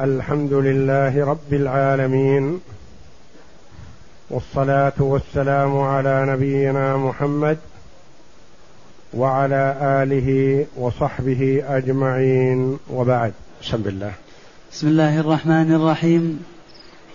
[0.00, 2.60] الحمد لله رب العالمين
[4.30, 7.58] والصلاة والسلام على نبينا محمد
[9.14, 13.32] وعلى آله وصحبه أجمعين وبعد.
[13.62, 14.12] بسم الله
[14.72, 16.44] بسم الله الرحمن الرحيم.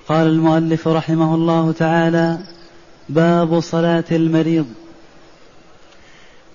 [0.07, 2.37] قال المؤلف رحمه الله تعالى
[3.09, 4.65] باب صلاة المريض.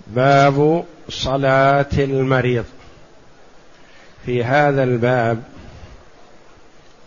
[0.06, 2.64] باب صلاة المريض.
[4.26, 5.42] في هذا الباب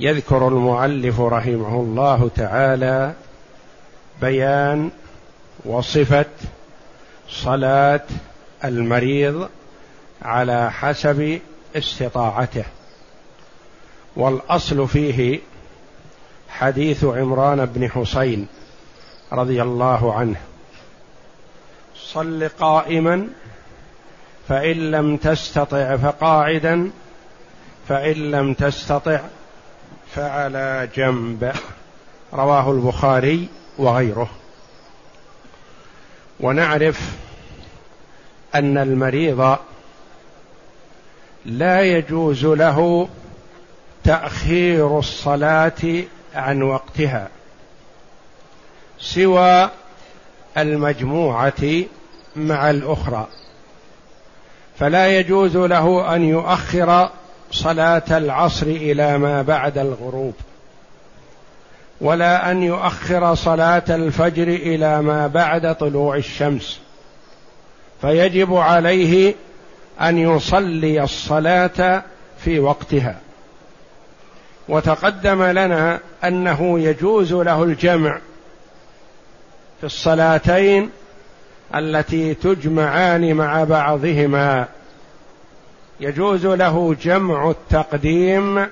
[0.02, 3.14] يذكر المؤلف رحمه الله تعالى
[4.22, 4.92] بيان
[5.66, 6.26] وصفة
[7.30, 8.06] صلاة
[8.64, 9.50] المريض
[10.22, 11.40] على حسب
[11.76, 12.64] استطاعته.
[14.16, 15.40] والأصل فيه
[16.50, 18.48] حديث عمران بن حسين
[19.34, 20.38] رضي الله عنه.
[21.96, 23.28] صل قائما
[24.48, 26.92] فإن لم تستطع فقاعدا
[27.88, 29.20] فإن لم تستطع
[30.16, 31.54] فعلى جنب.
[32.34, 34.30] رواه البخاري وغيره.
[36.40, 37.00] ونعرف
[38.56, 39.58] أن المريض
[41.46, 43.10] لا يجوز له
[44.04, 46.04] تأخير الصلاة
[46.36, 47.28] عن وقتها
[49.00, 49.70] سوى
[50.58, 51.84] المجموعة
[52.36, 53.28] مع الأخرى.
[54.80, 57.10] فلا يجوز له أن يؤخر
[57.52, 60.34] صلاة العصر إلى ما بعد الغروب
[62.02, 66.80] ولا أن يؤخر صلاة الفجر إلى ما بعد طلوع الشمس.
[68.02, 69.36] فيجب عليه
[70.02, 72.04] أن يصلي الصلاة
[72.44, 73.16] في وقتها.
[74.70, 78.18] وتقدم لنا أنه يجوز له الجمع
[79.80, 80.90] في الصلاتين
[81.76, 84.68] التي تجمعان مع بعضهما.
[86.02, 88.68] يجوز له جمع التقديم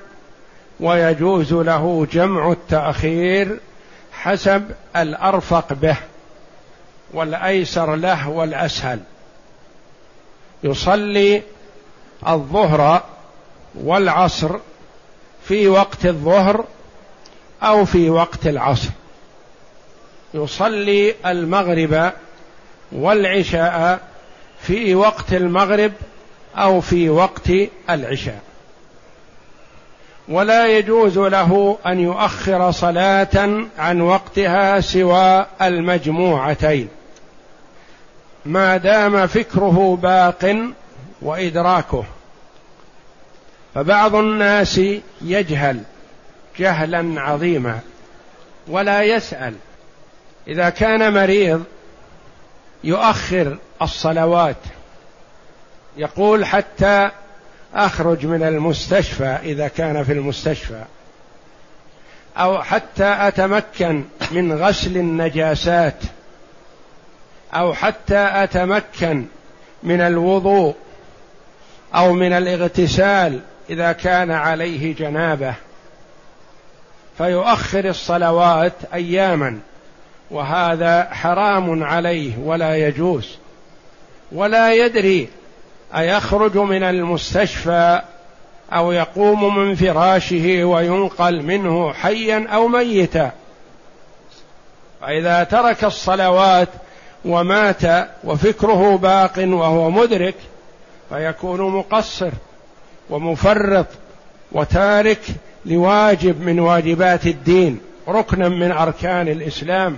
[0.80, 3.60] ويجوز له جمع التأخير
[4.12, 5.98] حسب الأرفق به
[7.14, 9.00] والأيسر له والأسهل.
[10.64, 11.42] يصلي
[12.28, 13.04] الظهر
[13.76, 14.56] والعصر
[15.48, 16.66] في وقت الظهر
[17.64, 18.90] أو في وقت العصر.
[20.34, 22.12] يصلي المغرب
[22.92, 24.00] والعشاء
[24.62, 25.92] في وقت المغرب
[26.56, 27.52] أو في وقت
[27.90, 28.42] العشاء.
[30.28, 36.88] ولا يجوز له أن يؤخر صلاة عن وقتها سوى المجموعتين.
[38.46, 40.56] ما دام فكره باق
[41.22, 42.04] وإدراكه.
[43.76, 44.82] فبعض الناس
[45.22, 45.82] يجهل
[46.60, 47.80] جهلا عظيما
[48.68, 49.54] ولا يسأل.
[50.48, 51.64] إذا كان مريض
[52.84, 54.56] يؤخر الصلوات
[56.00, 57.10] يقول حتى
[57.76, 60.84] أخرج من المستشفى إذا كان في المستشفى.
[62.38, 65.96] أو حتى أتمكن من غسل النجاسات.
[67.54, 69.26] أو حتى أتمكن
[69.84, 70.76] من الوضوء.
[71.96, 73.40] أو من الاغتسال
[73.70, 75.54] إذا كان عليه جنابة.
[77.18, 79.60] فيؤخر الصلوات أياما.
[80.32, 83.38] وهذا حرام عليه ولا يجوز.
[84.32, 85.30] ولا يدري
[85.96, 88.02] أيخرج من المستشفى
[88.74, 93.32] أو يقوم من فراشه وينقل منه حيا أو ميتا.
[95.02, 96.68] فإذا ترك الصلوات
[97.26, 100.36] ومات وفكره باق وهو مدرك
[101.10, 102.32] فيكون مقصر
[103.10, 103.88] ومفرط
[104.52, 105.22] وتارك
[105.66, 109.98] لواجب من واجبات الدين ركنا من أركان الإسلام.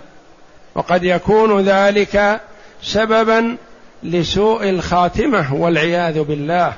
[0.75, 2.41] وقد يكون ذلك
[2.81, 3.57] سببا
[4.03, 6.73] لسوء الخاتمة والعياذ بالله.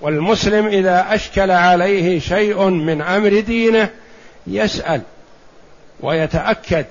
[0.00, 3.88] والمسلم إذا أشكل عليه شيء من أمر دينه
[4.46, 5.00] يسأل
[6.00, 6.86] ويتأكد.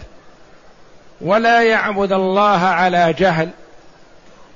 [1.22, 3.50] ولا يعبد الله على جهل.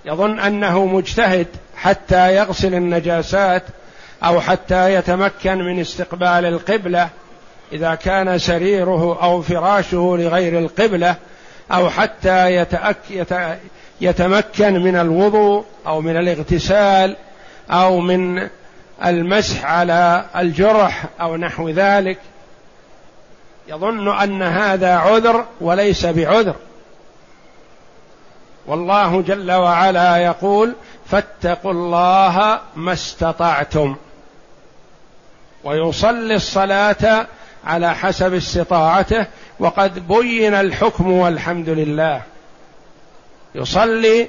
[0.06, 3.64] يظن أنه مجتهد حتى يغسل النجاسات
[4.24, 7.10] أو حتى يتمكن من استقبال القبلة.
[7.74, 11.16] إذا كان سريره أو فراشه لغير القبلة
[11.72, 12.52] أو حتى
[14.02, 17.16] يتمكن من الوضوء أو من الاغتسال
[17.72, 18.50] أو من
[19.06, 22.20] المسح على الجرح أو نحو ذلك.
[23.68, 26.56] يظن أن هذا عذر وليس بعذر.
[28.66, 30.74] والله جل وعلا يقول
[31.06, 33.96] فاتقوا الله ما استطعتم.
[35.64, 37.28] ويصلي الصلاة
[37.66, 39.26] على حسب استطاعته.
[39.60, 42.22] وقد بين الحكم والحمد لله.
[43.56, 44.28] يصلي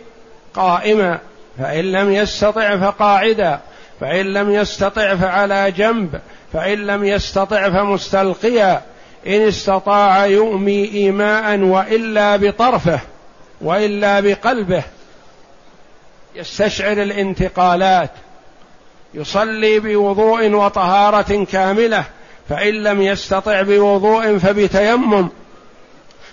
[0.55, 1.19] قائما
[1.59, 3.61] فإن لم يستطع فقاعدا
[4.01, 6.21] فإن لم يستطع فعلى جنب
[6.53, 8.83] فإن لم يستطع فمستلقيا
[9.27, 13.01] إن استطاع يؤمي إيماء وإلا بطرفه
[13.61, 14.83] وإلا بقلبه.
[16.35, 18.11] يستشعر الانتقالات.
[19.15, 22.05] يصلي بوضوء وطهارة كاملة
[22.49, 25.29] فإن لم يستطع بوضوء فبتيمم.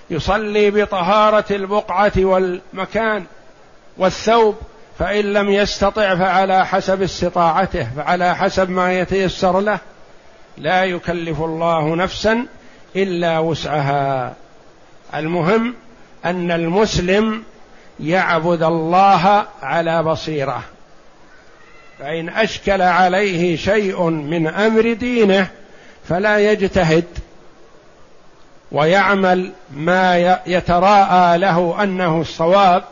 [0.09, 3.25] يصلي بطهارة البقعة والمكان
[3.97, 4.55] والثوب
[4.99, 9.79] فإن لم يستطع فعلى حسب استطاعته فعلى حسب ما يتيسر له
[10.57, 12.45] لا يكلف الله نفسا
[12.95, 14.33] إلا وسعها.
[15.15, 15.75] المهم
[16.25, 17.43] أن المسلم
[17.99, 20.63] يعبد الله على بصيرة.
[21.99, 25.47] فإن أشكل عليه شيء من أمر دينه
[26.09, 27.05] فلا يجتهد.
[28.73, 32.83] ويعمل ما يتراءى له أنه الصواب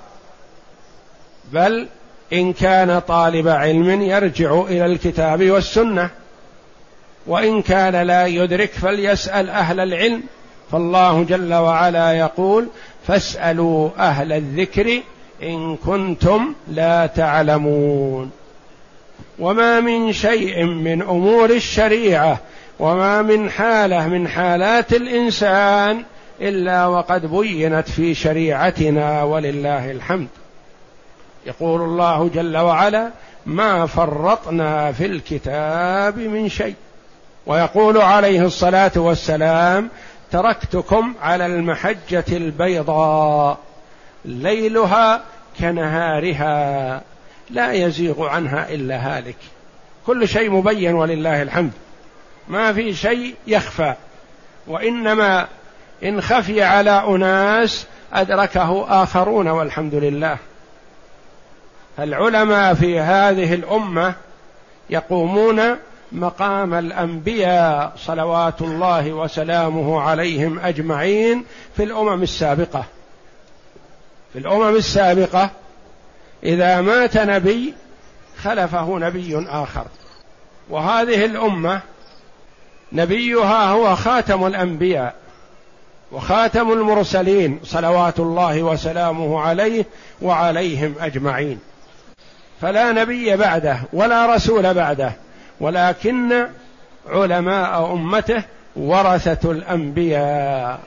[1.52, 1.88] بل
[2.34, 6.10] إن كان طالب علم يرجع إلى الكتاب والسنة
[7.28, 10.24] وإن كان لا يدرك فليسأل أهل العلم.
[10.72, 12.68] فالله جل وعلا يقول
[13.08, 15.02] فاسألوا أهل الذكر
[15.44, 18.32] إن كنتم لا تعلمون.
[19.40, 22.40] وما من شيء من أمور الشريعة
[22.80, 26.04] وما من حالة من حالات الإنسان
[26.42, 30.28] إلا وقد بينت في شريعتنا ولله الحمد.
[31.46, 33.12] يقول الله جل وعلا
[33.46, 36.76] ما فرطنا في الكتاب من شيء
[37.46, 39.90] ويقول عليه الصلاة والسلام
[40.32, 43.58] تركتكم على المحجة البيضاء
[44.26, 45.22] ليلها
[45.60, 47.02] كنهارها
[47.50, 49.36] لا يزيغ عنها إلا هالك
[50.08, 51.72] كل شيء مبين ولله الحمد.
[52.48, 53.94] ما في شيء يخفى.
[54.68, 55.48] وإنما
[56.04, 60.38] إن خفي على أناس أدركه آخرون والحمد لله.
[62.00, 64.14] العلماء في هذه الأمة
[64.90, 65.62] يقومون
[66.12, 71.46] مقام الأنبياء صلوات الله وسلامه عليهم أجمعين
[71.78, 72.84] في الأمم السابقة.
[74.34, 75.50] في الأمم السابقة
[76.44, 77.74] إذا مات نبي
[78.44, 79.86] خلفه نبي آخر.
[80.70, 81.82] وهذه الأمة
[82.94, 85.14] نبيها هو خاتم الأنبياء
[86.12, 89.86] وخاتم المرسلين صلوات الله وسلامه عليه
[90.22, 91.60] وعليهم أجمعين.
[92.62, 95.12] فلا نبي بعده ولا رسول بعده
[95.60, 96.48] ولكن
[97.10, 98.44] علماء أمته
[98.76, 100.80] ورثة الأنبياء.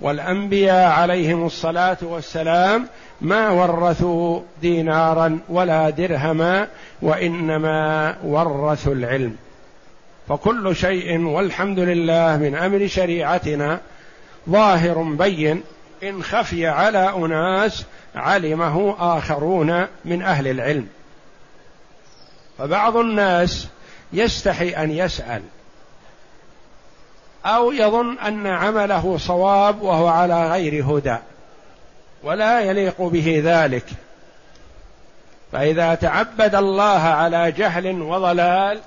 [0.00, 2.86] والأنبياء عليهم الصلاة والسلام
[3.20, 6.68] ما ورثوا دينارا ولا درهما
[7.02, 9.36] وإنما ورثوا العلم.
[10.28, 13.80] فكل شيء والحمد لله من أمر شريعتنا
[14.50, 15.62] ظاهر بين
[16.02, 17.84] إن خفي على أناس
[18.14, 20.88] علمه آخرون من أهل العلم.
[22.58, 23.68] فبعض الناس
[24.12, 25.42] يستحي أن يسأل
[27.46, 31.16] أو يظن أن عمله صواب وهو على غير هدى
[32.22, 33.84] ولا يليق به ذلك.
[35.52, 38.80] فإذا تعبد الله على جهل وضلال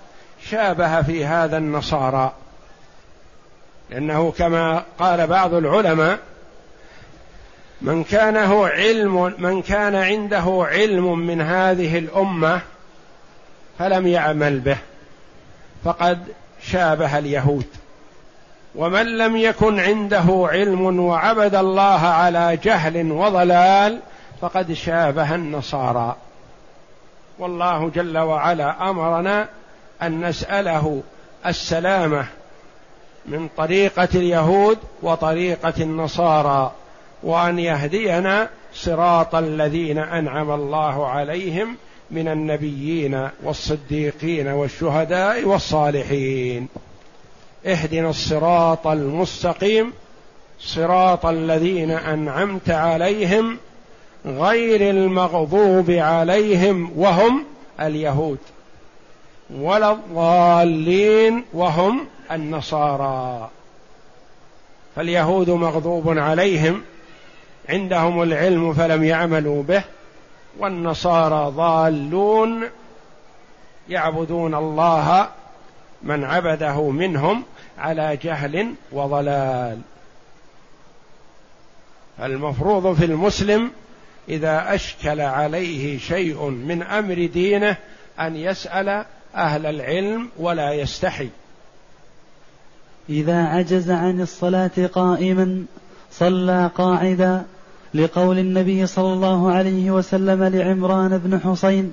[0.50, 2.34] شابه في هذا النصارى.
[3.90, 6.20] لأنه كما قال بعض العلماء
[7.82, 12.62] من كان هو علم من كان عنده علم من هذه الأمة
[13.80, 14.78] فلم يعمل به
[15.84, 16.28] فقد
[16.62, 17.66] شابه اليهود.
[18.76, 24.00] ومن لم يكن عنده علم وعبد الله على جهل وضلال
[24.42, 26.16] فقد شابه النصارى.
[27.40, 29.48] والله جل وعلا أمرنا
[30.02, 31.02] أن نسأله
[31.46, 32.26] السلامة
[33.26, 36.72] من طريقة اليهود وطريقة النصارى
[37.24, 41.78] وأن يهدينا صراط الذين أنعم الله عليهم
[42.12, 46.68] من النبيين والصديقين والشهداء والصالحين.
[47.66, 49.94] اهدنا الصراط المستقيم
[50.60, 53.58] صراط الذين أنعمت عليهم
[54.26, 57.44] غير المغضوب عليهم وهم
[57.80, 58.38] اليهود.
[59.54, 63.50] ولا الضالين وهم النصارى.
[64.96, 66.82] فاليهود مغضوب عليهم
[67.70, 69.84] عندهم العلم فلم يعملوا به
[70.60, 72.64] والنصارى ضالون
[73.90, 75.30] يعبدون الله
[76.04, 77.44] من عبده منهم
[77.78, 79.82] على جهل وضلال.
[82.20, 83.72] المفروض في المسلم
[84.30, 87.78] إذا أشكل عليه شيء من أمر دينه
[88.20, 89.06] أن يسأل
[89.36, 91.30] أهل العلم ولا يستحي.
[93.10, 95.66] إذا عجز عن الصلاة قائما
[96.12, 97.44] صلى قاعدا
[97.94, 101.92] لقول النبي صلى الله عليه وسلم لعمران بن حصين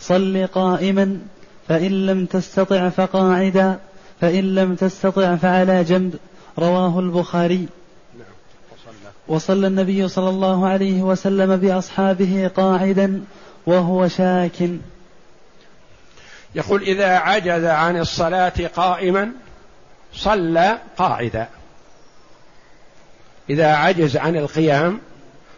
[0.00, 1.18] صل قائما
[1.68, 3.78] فإن لم تستطع فقاعدا
[4.20, 6.14] فإن لم تستطع فعلى جنب
[6.58, 7.68] رواه البخاري.
[9.28, 13.24] وصلى النبي صلى الله عليه وسلم بأصحابه قاعدا
[13.66, 14.70] وهو شاك.
[16.54, 19.32] يقول إذا عجز عن الصلاة قائما
[20.14, 21.48] صلى قاعدا.
[23.50, 25.00] إذا عجز عن القيام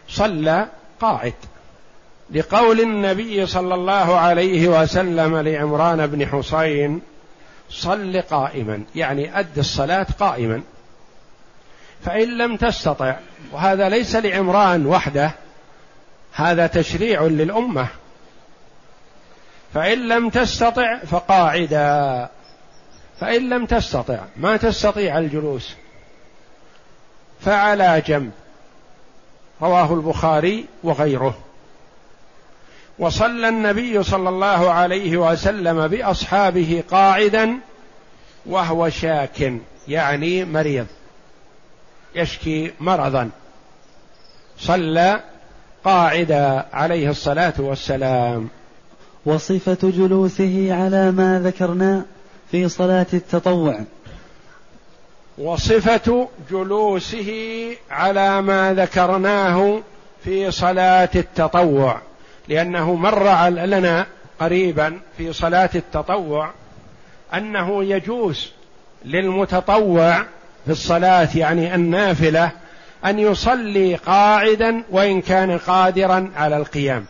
[0.09, 0.67] صلى
[1.01, 1.33] قاعد.
[2.31, 7.01] لقول النبي صلى الله عليه وسلم لعمران بن حسين
[7.69, 10.61] صل قائما يعني أد الصلاة قائما.
[12.05, 13.15] فإن لم تستطع
[13.51, 15.31] وهذا ليس لعمران وحده
[16.33, 17.87] هذا تشريع للأمة.
[19.73, 22.29] فإن لم تستطع فقاعدا
[23.19, 25.75] فإن لم تستطع ما تستطيع الجلوس.
[27.41, 28.31] فعلى جنب.
[29.61, 31.37] رواه البخاري وغيره.
[32.99, 37.57] وصلى النبي صلى الله عليه وسلم بأصحابه قاعدا
[38.45, 39.53] وهو شاك
[39.87, 40.87] يعني مريض.
[42.15, 43.29] يشكي مرضا.
[44.57, 45.19] صلى
[45.83, 48.49] قاعدا عليه الصلاة والسلام.
[49.25, 52.05] وصفة جلوسه على ما ذكرنا
[52.51, 53.79] في صلاة التطوع.
[55.37, 57.31] وصفة جلوسه
[57.91, 59.79] على ما ذكرناه
[60.23, 62.01] في صلاة التطوع.
[62.47, 64.05] لأنه مر لنا
[64.39, 66.51] قريبا في صلاة التطوع
[67.33, 68.51] أنه يجوز
[69.05, 70.17] للمتطوع
[70.65, 72.51] في الصلاة يعني النافلة
[73.05, 77.05] أن يصلي قاعدا وإن كان قادرا على القيام.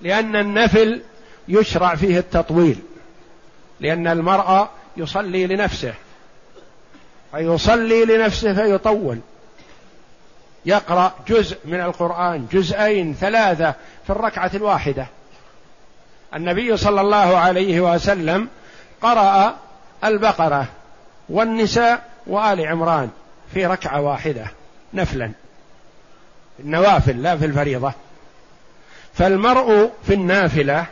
[0.00, 1.02] لأن النفل
[1.48, 2.78] يشرع فيه التطويل
[3.80, 5.94] لأن المرء يصلي لنفسه
[7.32, 9.18] فيصلي لنفسه فيطول.
[10.66, 13.74] يقرأ جزء من القرآن جزئين ثلاثة
[14.06, 15.06] في الركعة الواحدة.
[16.34, 18.48] النبي صلى الله عليه وسلم
[19.02, 19.56] قرأ
[20.04, 20.66] البقرة
[21.28, 23.10] والنساء وآل عمران
[23.54, 24.46] في ركعة واحدة
[24.94, 25.32] نفلا.
[26.60, 27.92] النوافل لا في الفريضة.
[29.14, 30.86] فالمرء في النافلة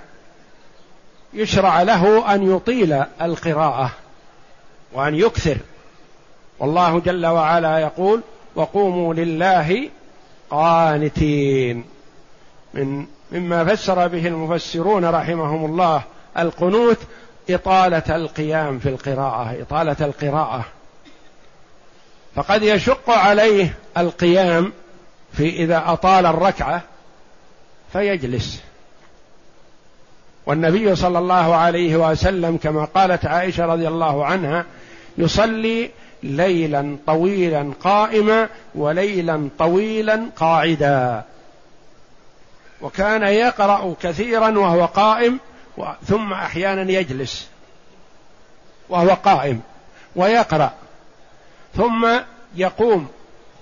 [1.35, 3.91] يشرع له أن يطيل القراءة
[4.93, 5.57] وأن يكثر.
[6.59, 8.21] والله جل وعلا يقول
[8.55, 9.89] وقوموا لله
[10.51, 11.85] قانتين.
[12.75, 16.03] من مما فسر به المفسرون رحمهم الله
[16.39, 16.99] القنوت
[17.51, 20.65] إطالة القيام في القراءة إطالة القراءة.
[22.35, 24.73] فقد يشق عليه القيام
[25.33, 26.83] في إذا أطال الركعة
[27.93, 28.61] فيجلس.
[30.47, 34.65] والنبي صلى الله عليه وسلم كما قالت عائشة رضي الله عنها
[35.19, 35.91] يصلي
[36.23, 41.23] ليلا طويلا قائما وليلا طويلا قاعدا.
[42.81, 45.39] وكان يقرأ كثيرا وهو قائم
[46.07, 47.49] ثم أحيانا يجلس
[48.89, 49.61] وهو قائم
[50.17, 50.73] ويقرأ.
[51.77, 52.09] ثم
[52.57, 53.09] يقوم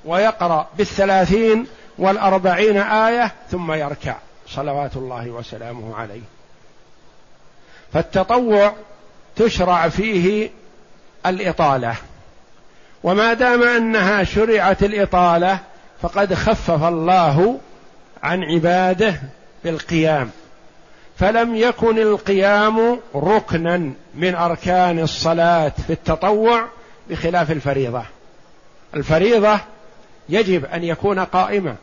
[0.04, 1.66] ويقرأ بالثلاثين
[2.00, 4.16] والأربعين آية ثم يركع
[4.46, 6.22] صلوات الله وسلامه عليه.
[7.92, 8.74] فالتطوع
[9.36, 10.50] تشرع فيه
[11.26, 11.94] الإطالة.
[13.02, 15.58] وما دام أنها شرعت الإطالة
[16.02, 17.58] فقد خفف الله
[18.22, 19.14] عن عباده
[19.64, 20.30] بالقيام.
[21.18, 26.64] فلم يكن القيام ركنا من أركان الصلاة في التطوع
[27.10, 28.02] بخلاف الفريضة.
[28.94, 29.58] الفريضة
[30.28, 31.76] يجب أن يكون قائما.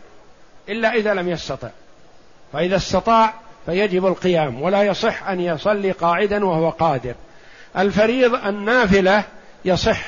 [0.69, 1.69] إلا إذا لم يستطع.
[2.53, 3.33] فإذا استطاع
[3.65, 7.15] فيجب القيام ولا يصح أن يصلي قاعدا وهو قادر.
[7.77, 9.24] الفريض النافلة
[9.65, 10.05] يصح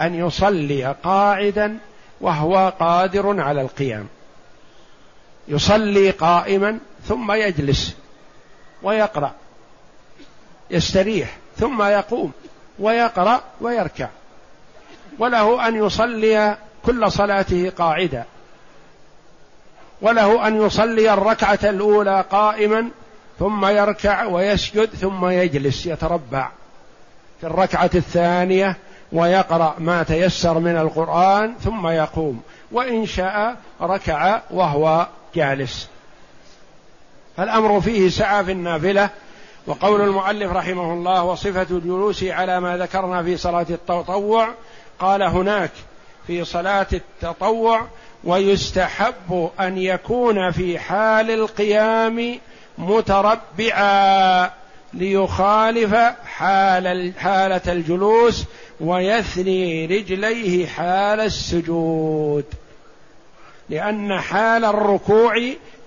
[0.00, 1.78] أن يصلي قاعدا
[2.20, 4.08] وهو قادر على القيام.
[5.48, 7.96] يصلي قائما ثم يجلس
[8.82, 9.32] ويقرأ
[10.70, 12.32] يستريح ثم يقوم
[12.78, 14.08] ويقرأ ويركع.
[15.18, 18.24] وله أن يصلي كل صلاته قاعدا.
[20.02, 22.88] وله أن يصلي الركعة الأولى قائما
[23.38, 26.48] ثم يركع ويسجد ثم يجلس يتربع
[27.40, 28.76] في الركعة الثانية
[29.12, 32.42] ويقرأ ما تيسر من القرآن ثم يقوم.
[32.72, 35.88] وإن شاء ركع وهو جالس.
[37.36, 39.10] فالأمر فيه سعة في النافلة.
[39.66, 44.48] وقول المؤلف رحمه الله وصفة الجلوس على ما ذكرنا في صلاة التطوع
[44.98, 45.70] قال هناك
[46.26, 47.86] في صلاة التطوع
[48.24, 52.38] ويستحب أن يكون في حال القيام
[52.78, 54.50] متربعا
[54.94, 58.44] ليخالف حال حالة الجلوس
[58.80, 62.44] ويثني رجليه حال السجود.
[63.68, 65.34] لأن حال الركوع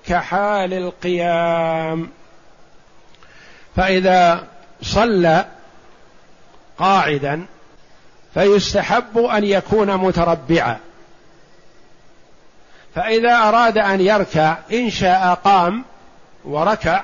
[0.08, 2.10] كحال القيام.
[3.76, 4.48] فإذا
[4.82, 5.46] صلى
[6.78, 7.46] قاعدا
[8.34, 10.80] فيستحب أن يكون متربعا.
[12.96, 15.86] فإذا أراد أن يركع إن شاء قام
[16.46, 17.04] وركع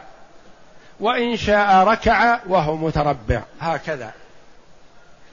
[1.00, 3.42] وإن شاء ركع وهو متربع.
[3.62, 4.12] هكذا.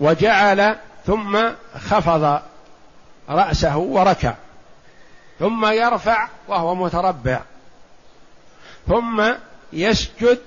[0.01, 1.39] وجعل ثم
[1.89, 2.41] خفض
[3.29, 4.35] رأسه وركع.
[5.39, 7.41] ثم يرفع وهو متربع.
[8.89, 9.25] ثم
[9.73, 10.39] يسجد.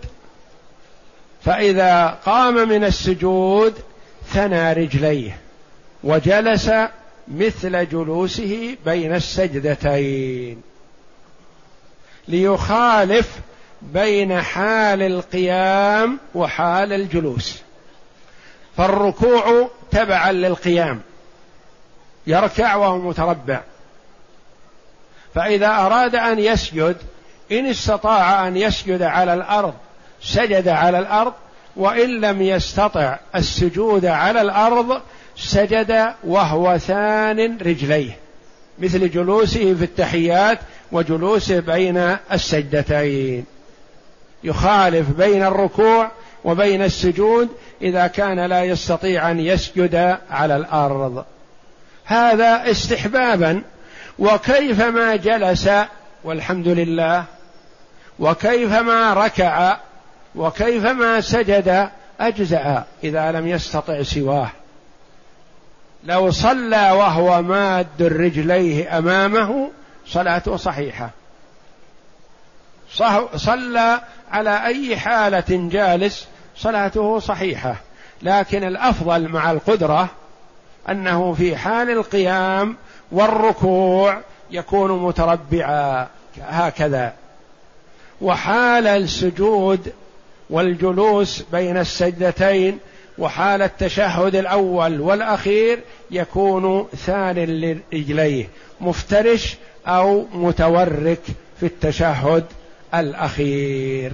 [1.45, 3.83] فإذا قام من السجود
[4.27, 5.37] ثنى رجليه.
[6.03, 6.71] وجلس
[7.31, 10.61] مثل جلوسه بين السجدتين.
[12.27, 13.39] ليخالف
[13.81, 17.61] بين حال القيام وحال الجلوس.
[18.77, 21.01] فالركوع تبعا للقيام.
[22.27, 23.61] يركع وهو متربع.
[25.35, 26.97] فإذا أراد أن يسجد
[27.51, 29.73] إن استطاع أن يسجد على الأرض
[30.21, 31.33] سجد على الأرض
[31.75, 35.01] وإن لم يستطع السجود على الأرض
[35.35, 38.17] سجد وهو ثان رجليه
[38.79, 40.59] مثل جلوسه في التحيات
[40.91, 43.45] وجلوسه بين السجدتين.
[44.43, 46.11] يخالف بين الركوع
[46.43, 47.49] وبين السجود
[47.81, 51.25] إذا كان لا يستطيع أن يسجد على الأرض.
[52.05, 53.61] هذا استحبابا.
[54.19, 55.69] وكيفما جلس
[56.23, 57.23] والحمد لله.
[58.19, 59.77] وكيفما ركع
[60.35, 64.51] وكيفما سجد أجزأ إذا لم يستطع سواه.
[66.03, 69.69] لو صلى وهو ماد رجليه أمامه
[70.07, 71.09] صلاته صحيحة.
[73.35, 76.27] صلى على أي حالة جالس
[76.57, 77.75] صلاته صحيحة.
[78.21, 80.09] لكن الأفضل مع القدرة
[80.89, 82.77] أنه في حال القيام
[83.11, 86.07] والركوع يكون متربعا
[86.41, 87.13] هكذا.
[88.21, 89.93] وحال السجود
[90.49, 92.79] والجلوس بين السجدتين
[93.17, 95.79] وحال التشهد الأول والأخير
[96.11, 98.47] يكون ثان لرجليه
[98.81, 101.21] مفترش أو متورك
[101.59, 102.45] في التشهد
[102.95, 104.11] الأخير.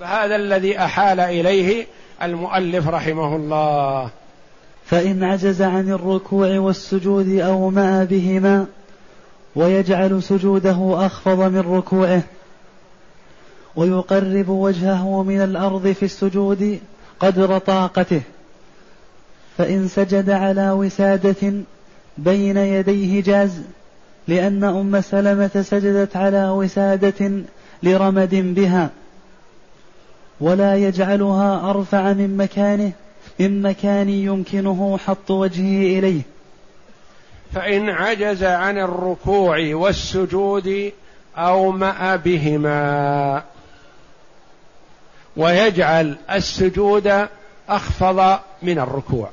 [0.00, 1.86] فهذا الذي أحال إليه
[2.22, 4.10] المؤلف رحمه الله.
[4.84, 8.66] فإن عجز عن الركوع والسجود أو ما بهما
[9.56, 12.22] ويجعل سجوده أخفض من ركوعه
[13.76, 16.80] ويقرب وجهه من الأرض في السجود
[17.20, 18.22] قدر طاقته.
[19.58, 21.52] فإن سجد على وسادة
[22.18, 23.62] بين يديه جاز
[24.28, 27.30] لأن أم سلمة سجدت على وسادة
[27.82, 28.90] لرمد بها
[30.40, 32.92] ولا يجعلها أرفع من مكانه
[33.40, 36.22] من مكان يمكنه حط وجهه إليه.
[37.54, 40.92] فإن عجز عن الركوع والسجود
[41.36, 43.42] أومأ بهما.
[45.36, 47.28] ويجعل السجود
[47.68, 49.30] أخفض من الركوع.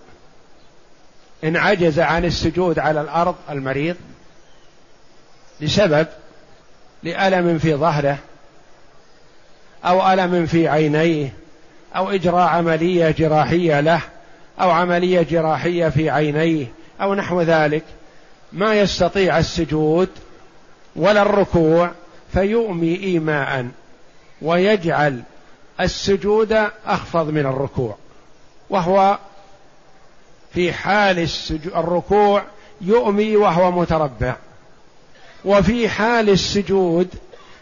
[1.43, 3.95] إن عجز عن السجود على الأرض المريض
[5.61, 6.07] لسبب
[7.03, 8.17] لألم في ظهره
[9.85, 11.33] أو ألم في عينيه
[11.95, 14.01] أو إجراء عملية جراحية له
[14.61, 16.65] أو عملية جراحية في عينيه
[17.01, 17.83] أو نحو ذلك.
[18.53, 20.09] ما يستطيع السجود
[20.95, 21.91] ولا الركوع
[22.33, 23.67] فيؤمي إيماء
[24.41, 25.21] ويجعل
[25.83, 27.95] السجود أخفض من الركوع
[28.69, 29.17] وهو
[30.53, 31.27] في حال
[31.75, 32.43] الركوع
[32.81, 34.35] يؤمي وهو متربع
[35.45, 37.15] وفي حال السجود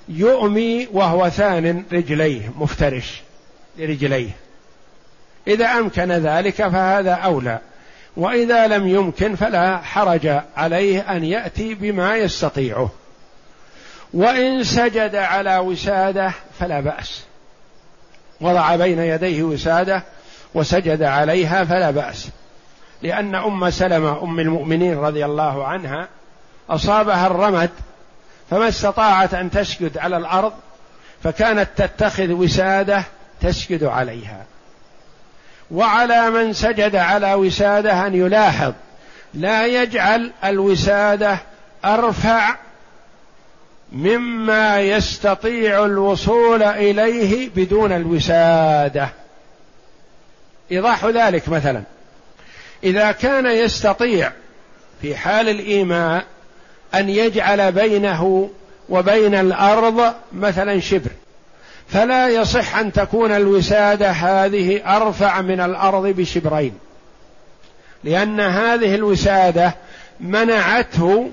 [0.10, 3.22] يؤمي وهو ثان رجليه مفترش
[3.78, 4.30] لرجليه.
[5.48, 7.60] إذا أمكن ذلك فهذا أولى
[8.18, 12.92] وإذا لم يمكن فلا حرج عليه أن يأتي بما يستطيعه.
[14.14, 17.24] وإن سجد على وسادة فلا بأس.
[18.42, 20.04] وضع بين يديه وساده
[20.54, 22.30] وسجد عليها فلا باس.
[23.02, 26.08] لأن ام سلمه ام المؤمنين رضي الله عنها
[26.70, 27.70] اصابها الرمد
[28.50, 30.54] فما استطاعت ان تسجد على الأرض
[31.24, 33.04] فكانت تتخذ وساده
[33.42, 34.46] تسجد عليها.
[35.72, 38.74] وعلى من سجد على وساده أن يلاحظ
[39.34, 41.38] لا يجعل الوساده
[41.86, 42.56] أرفع
[43.92, 49.10] مما يستطيع الوصول إليه بدون الوسادة.
[50.72, 51.84] إيضاح ذلك مثلا.
[52.84, 54.32] إذا كان يستطيع
[55.02, 56.26] في حال الإيماء
[56.96, 58.50] أن يجعل بينه
[58.90, 61.10] وبين الأرض مثلا شبر
[61.88, 66.74] فلا يصح أن تكون الوسادة هذه أرفع من الأرض بشبرين
[68.04, 69.76] لأن هذه الوسادة
[70.20, 71.30] منعته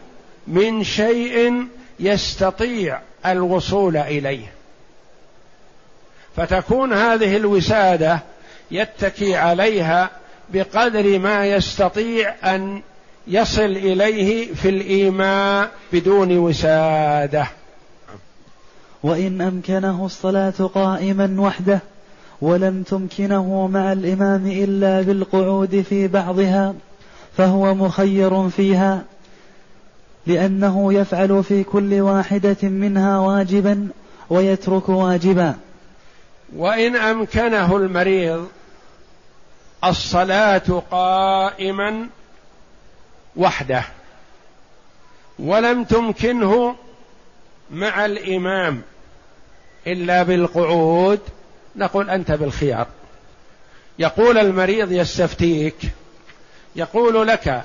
[0.47, 1.67] من شيء
[2.01, 4.53] يستطيع الوصول إليه.
[6.37, 8.21] فتكون هذه الوسادة
[8.71, 10.11] يتكي عليها
[10.53, 12.83] بقدر ما يستطيع أن
[13.27, 17.47] يصل إليه في الإيماء بدون وسادة.
[19.03, 21.81] وإن أمكنه الصلاة قائما وحده
[22.41, 26.75] ولم تمكنه مع الإمام إلا بالقعود في بعضها
[27.37, 29.05] فهو مخير فيها.
[30.27, 33.89] لأنه يفعل في كل واحدة منها واجبا
[34.31, 35.55] ويترك واجبا.
[36.57, 38.49] وإن أمكنه المريض
[39.85, 42.07] الصلاة قائما
[43.37, 43.85] وحده
[45.39, 46.77] ولم تمكنه
[47.71, 48.83] مع الإمام
[49.87, 51.21] إلا بالقعود
[51.77, 52.87] نقول أنت بالخيار.
[53.99, 55.77] يقول المريض يستفتيك
[56.77, 57.65] يقول لك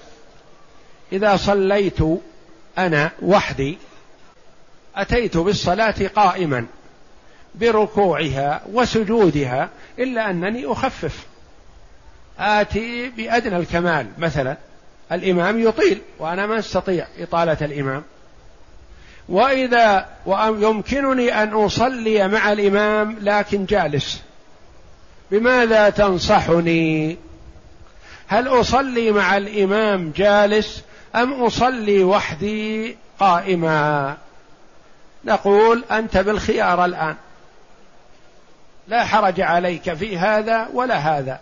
[1.11, 1.99] إذا صليت
[2.77, 3.77] أنا وحدي
[4.95, 6.65] أتيت بالصلاة قائما
[7.55, 11.25] بركوعها وسجودها إلا أنني أخفف.
[12.39, 14.07] آتي بأدنى الكمال.
[14.17, 14.57] مثلا
[15.11, 18.03] الإمام يطيل وأنا ما أستطيع إطالة الإمام.
[19.29, 24.21] وإذا ويمكنني أن أصلي مع الإمام لكن جالس.
[25.31, 27.17] بماذا تنصحني؟
[28.27, 30.83] هل أصلي مع الإمام جالس
[31.15, 34.17] أم أصلي وحدي قائما؟
[35.25, 37.15] نقول أنت بالخيار الآن.
[38.87, 41.39] لا حرج عليك في هذا ولا هذا.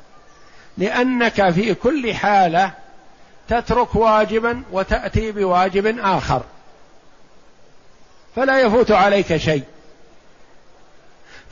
[0.78, 2.72] لأنك في كل حالة
[3.48, 6.44] تترك واجبا وتأتي بواجب آخر.
[8.36, 9.64] فلا يفوت عليك شيء.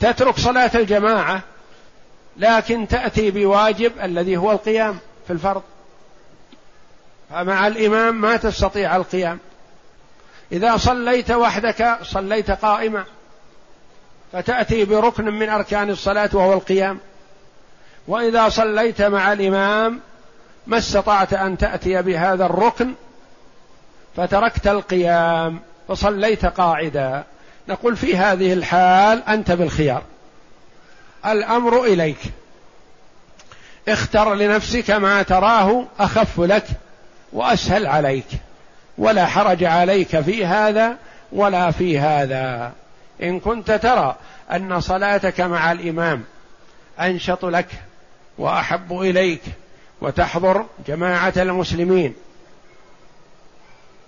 [0.00, 1.42] تترك صلاة الجماعة
[2.36, 5.62] لكن تأتي بواجب الذي هو القيام في الفرض.
[7.30, 9.38] فمع الإمام ما تستطيع القيام.
[10.52, 13.04] إذا صليت وحدك صليت قائما.
[14.32, 16.98] فتأتي بركن من أركان الصلاة وهو القيام.
[18.08, 20.00] وإذا صليت مع الإمام
[20.66, 22.92] ما استطعت أن تأتي بهذا الركن
[24.16, 27.24] فتركت القيام وصليت قاعدا.
[27.68, 30.02] نقول في هذه الحال أنت بالخيار.
[31.26, 32.18] الأمر إليك.
[33.88, 36.66] اختر لنفسك ما تراه أخف لك.
[37.32, 38.26] وأسهل عليك.
[38.98, 40.96] ولا حرج عليك في هذا
[41.32, 42.72] ولا في هذا.
[43.22, 44.16] إن كنت ترى
[44.52, 46.24] أن صلاتك مع الإمام
[47.00, 47.66] أنشط لك
[48.38, 49.42] وأحب إليك
[50.00, 52.14] وتحضر جماعة المسلمين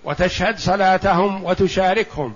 [0.04, 2.34] وتشهد صلاتهم وتشاركهم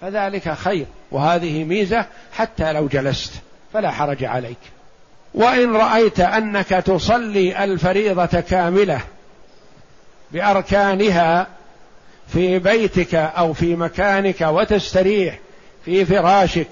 [0.00, 0.86] فذلك خير.
[1.10, 3.32] وهذه ميزة حتى لو جلست
[3.72, 4.58] فلا حرج عليك.
[5.34, 9.00] وإن رأيت أنك تصلي الفريضة كاملة
[10.32, 11.46] بأركانها
[12.28, 15.38] في بيتك أو في مكانك وتستريح
[15.84, 16.68] في فراشك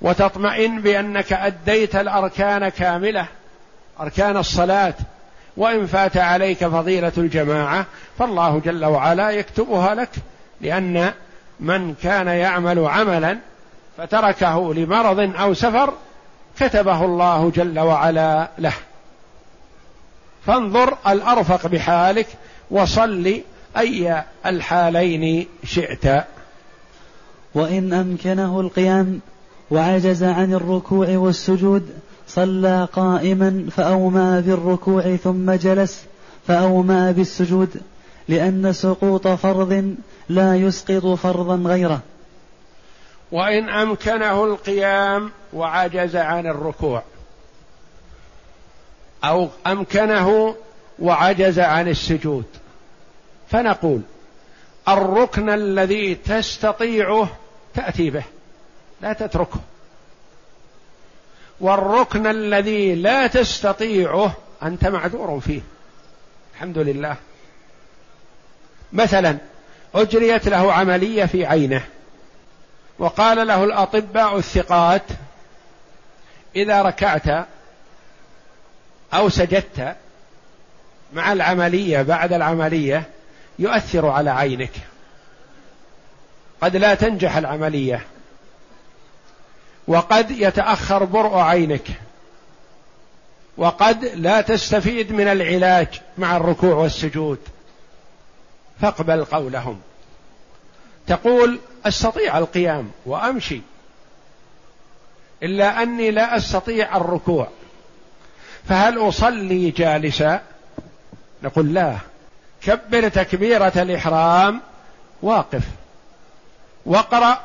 [0.00, 3.26] وتطمئن بأنك أديت الأركان كاملة
[4.00, 4.94] أركان الصلاة.
[5.56, 7.86] وإن فات عليك فضيلة الجماعة
[8.18, 10.10] فالله جل وعلا يكتبها لك
[10.60, 11.12] لأن
[11.60, 13.38] من كان يعمل عملا
[13.98, 15.92] فتركه لمرض أو سفر
[16.60, 18.72] كتبه الله جل وعلا له.
[20.46, 22.26] فانظر الأرفق بحالك
[22.74, 23.40] وصل
[23.76, 26.24] أي الحالين شئت.
[27.54, 29.20] وإن أمكنه القيام
[29.70, 31.90] وعجز عن الركوع والسجود
[32.28, 36.04] صلى قائما فأومى بالركوع ثم جلس
[36.46, 37.80] فأومى بالسجود
[38.28, 39.94] لأن سقوط فرض
[40.28, 42.00] لا يسقط فرضا غيره.
[43.32, 47.02] وإن أمكنه القيام وعجز عن الركوع
[49.24, 50.54] أو أمكنه
[50.98, 52.44] وعجز عن السجود.
[53.50, 54.00] فنقول
[54.88, 57.28] الركن الذي تستطيعه
[57.74, 58.24] تأتي به
[59.00, 59.60] لا تتركه.
[61.60, 65.60] والركن الذي لا تستطيعه أنت معذور فيه.
[66.54, 67.16] الحمد لله.
[68.92, 69.38] مثلا
[69.94, 71.84] أجريت له عملية في عينه
[72.98, 75.02] وقال له الأطباء الثقات
[76.56, 77.46] إذا ركعت
[79.14, 79.96] أو سجدت
[81.12, 83.02] مع العملية بعد العملية
[83.58, 84.72] يؤثر على عينك.
[86.60, 88.06] قد لا تنجح العملية.
[89.88, 91.88] وقد يتأخر برء عينك.
[93.56, 97.38] وقد لا تستفيد من العلاج مع الركوع والسجود.
[98.80, 99.80] فاقبل قولهم.
[101.06, 103.60] تقول أستطيع القيام وأمشي.
[105.42, 107.48] إلا أني لا أستطيع الركوع.
[108.68, 110.42] فهل أصلي جالسا؟
[111.42, 111.96] نقول لا.
[112.66, 114.60] كبر تكبيرة الإحرام.
[115.22, 115.62] واقف.
[116.86, 117.40] واقرأ.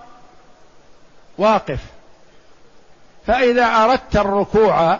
[1.38, 1.79] واقف.
[3.27, 4.99] فإذا أردت الركوع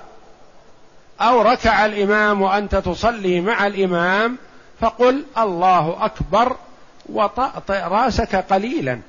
[1.22, 4.38] أو ركع الإمام وأنت تصلي مع الإمام
[4.80, 6.56] فقل الله أكبر
[7.06, 9.00] وطأطئ رأسك قليلا.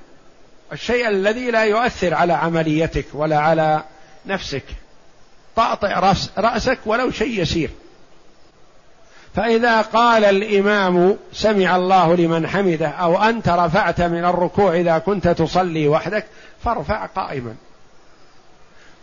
[0.73, 3.83] الشيء الذي لا يؤثر على عمليتك ولا على
[4.27, 4.65] نفسك.
[5.57, 7.71] طأطئ رأس رأسك ولو شيء يسير.
[9.35, 15.89] فإذا قال الإمام سمع الله لمن حمده أو أنت رفعت من الركوع إذا كنت تصلي
[15.89, 16.27] وحدك
[16.65, 17.55] فارفع قائما.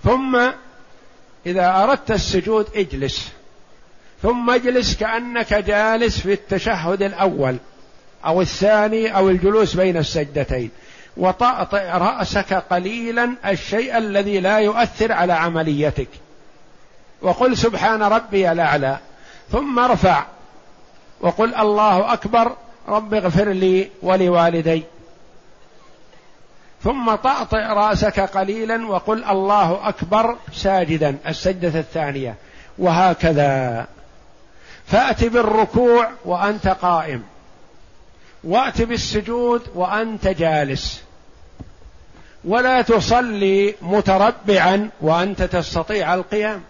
[0.04, 0.40] ثم
[1.46, 3.32] إذا أردت السجود اجلس.
[4.22, 7.58] ثم اجلس كأنك جالس في التشهد الأول
[8.26, 10.70] أو الثاني أو الجلوس بين السجدتين.
[11.18, 16.10] وطأطئ رأسك قليلا الشيء الذي لا يؤثر على عمليتك.
[17.22, 18.98] وقل سبحان ربي الأعلى.
[19.52, 20.24] ثم ارفع
[21.22, 22.56] وقل الله أكبر
[22.88, 24.84] رب اغفر لي ولوالدي.
[26.84, 32.36] ثم طأطئ رأسك قليلا وقل الله أكبر ساجدا السجدة الثانية.
[32.78, 33.88] وهكذا.
[34.86, 37.24] فأت بالركوع وأنت قائم.
[38.44, 41.04] وأت بالسجود وأنت جالس.
[42.46, 46.64] ولا تصلي متربعا وأنت تستطيع القيام.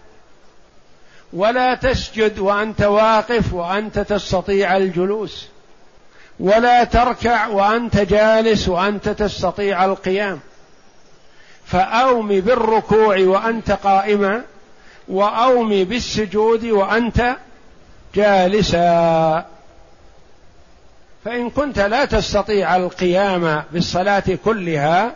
[1.34, 5.48] ولا تسجد وأنت واقف وأنت تستطيع الجلوس.
[6.40, 10.40] ولا تركع وأنت جالس وأنت تستطيع القيام.
[11.66, 14.42] فأوم بالركوع وأنت قائما
[15.08, 17.36] وأوم بالسجود وأنت
[18.16, 19.46] جالسا.
[21.26, 25.12] فإن كنت لا تستطيع القيام بالصلاة كلها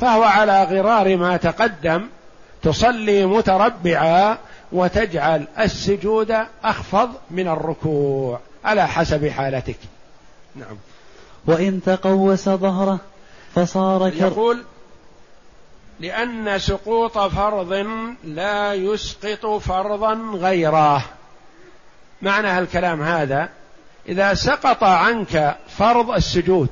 [0.00, 2.08] فهو على غرار ما تقدم
[2.62, 4.38] تصلي متربعا
[4.72, 9.78] وتجعل السجود أخفض من الركوع على حسب حالتك.
[10.56, 10.76] نعم.
[11.46, 12.98] وإن تقوس ظهره
[13.54, 14.64] فصار كر يقول
[16.00, 17.86] لأن سقوط فرض
[18.24, 21.04] لا يسقط فرضا غيره.
[22.22, 23.48] معنى الكلام هذا
[24.08, 26.68] إذا سقط عنك فرض السجود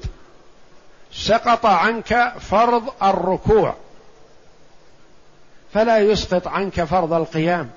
[1.13, 3.75] سقط عنك فرض الركوع
[5.75, 7.71] فلا يسقط عنك فرض القيام.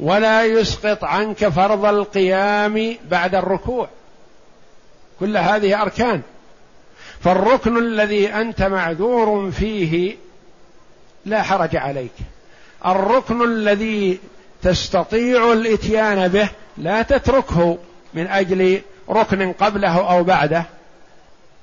[0.00, 3.88] ولا يسقط عنك فرض القيام بعد الركوع.
[5.20, 6.22] كل هذه أركان.
[7.20, 10.16] فالركن الذي أنت معذور فيه
[11.26, 12.12] لا حرج عليك.
[12.86, 14.18] الركن الذي
[14.62, 17.78] تستطيع الإتيان به لا تتركه
[18.14, 18.80] من أجل
[19.10, 20.64] ركن قبله أو بعده.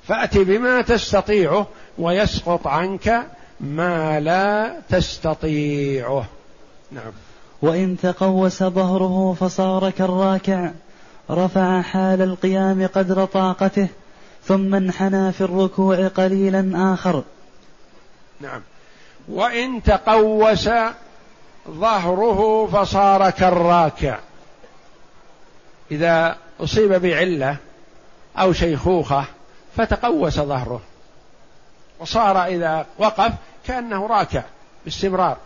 [0.08, 1.67] فات بما تستطيعه
[1.98, 3.28] ويسقط عنك
[3.60, 6.26] ما لا تستطيعه.
[6.91, 7.12] نعم.
[7.63, 10.71] وإن تقوس ظهره فصار كالراكع.
[11.30, 13.88] رفع حال القيام قدر طاقته
[14.45, 17.23] ثم انحنى في الركوع قليلا آخر.
[18.41, 18.62] نعم.
[19.28, 20.69] وإن تقوس
[21.69, 24.19] ظهره فصار كالراكع.
[25.91, 27.58] إذا أصيب بعلة
[28.38, 29.26] أو شيخوخة
[29.78, 30.82] فتقوس ظهره.
[31.99, 33.34] وصار إذا وقف
[33.67, 34.43] كأنه راكع
[34.86, 35.38] باستمرار.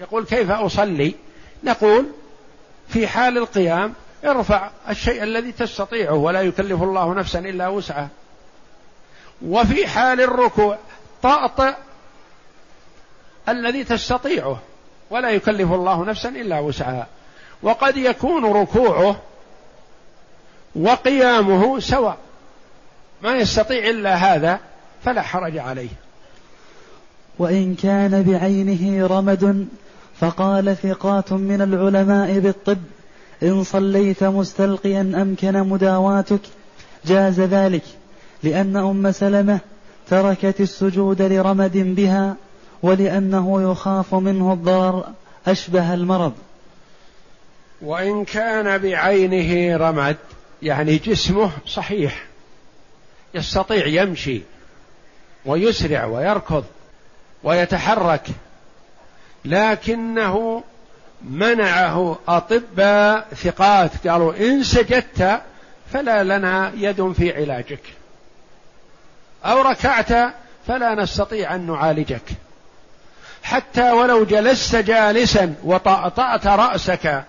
[0.00, 1.14] يقول كيف أصلي؟
[1.64, 2.06] نقول
[2.88, 8.08] في حال القيام ارفع الشيء الذي تستطيعه ولا يكلف الله نفسا إلا وسعه
[9.42, 10.78] وفي حال الركوع
[11.22, 11.74] طأطئ
[13.48, 14.60] الذي تستطيعه
[15.10, 17.06] ولا يكلف الله نفسا إلا وسعها.
[17.62, 19.20] وقد يكون ركوعه
[20.74, 22.18] وقيامه سواء
[23.22, 24.60] ما يستطيع إلا هذا
[25.04, 25.88] فلا حرج عليه.
[27.38, 29.68] وإن كان بعينه رمد
[30.20, 32.78] فقال ثقات من العلماء بالطب
[33.42, 36.40] إن صليت مستلقيا أمكن مداواتك.
[37.04, 37.82] جاز ذلك
[38.42, 39.58] لأن أم سلمة
[40.10, 42.36] تركت السجود لرمد بها
[42.82, 45.04] ولأنه يخاف منه الضرر
[45.46, 46.32] أشبه المرض.
[47.82, 50.16] وإن كان بعينه رمد
[50.62, 52.24] يعني جسمه صحيح
[53.34, 54.42] يستطيع يمشي
[55.46, 56.64] ويسرع ويركض
[57.44, 58.26] ويتحرك.
[59.44, 60.64] لكنه
[61.22, 64.08] منعه أطباء ثقات.
[64.08, 65.40] قالوا إن سجدت
[65.92, 67.80] فلا لنا يد في علاجك.
[69.44, 70.34] أو ركعت
[70.66, 72.22] فلا نستطيع أن نعالجك.
[73.42, 77.24] حتى ولو جلست جالسا وطأطأت رأسك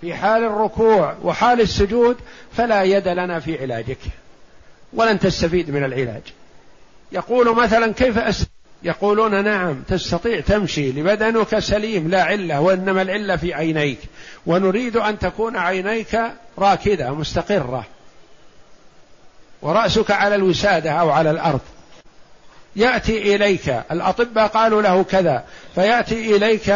[0.00, 2.16] في حال الركوع وحال السجود
[2.56, 3.98] فلا يد لنا في علاجك.
[4.92, 6.22] ولن تستفيد من العلاج.
[7.12, 13.54] يقول مثلا كيف أسلم يقولون نعم تستطيع تمشي لبدنك سليم لا علة وإنما العلة في
[13.54, 13.98] عينيك.
[14.46, 16.20] ونريد أن تكون عينيك
[16.58, 17.84] راكدة مستقرة.
[19.62, 21.60] ورأسك على الوسادة أو على الأرض.
[22.76, 26.74] يأتي إليك الأطباء قالوا له كذا فيأتي إليك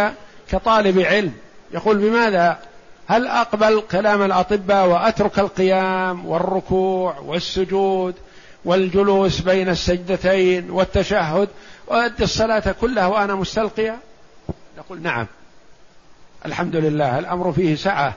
[0.50, 1.32] كطالب علم.
[1.72, 2.58] يقول بماذا؟
[3.06, 8.14] هل أقبل كلام الأطباء وأترك القيام والركوع والسجود
[8.64, 11.48] والجلوس بين السجدتين والتشهد؟
[11.86, 13.98] وأدي الصلاة كلها وأنا مستلقيا
[14.78, 15.26] نقول نعم.
[16.46, 18.14] الحمد لله الأمر فيه سعة.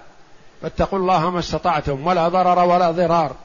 [0.62, 3.36] فاتقوا الله ما استطعتم ولا ضرر ولا ضرار.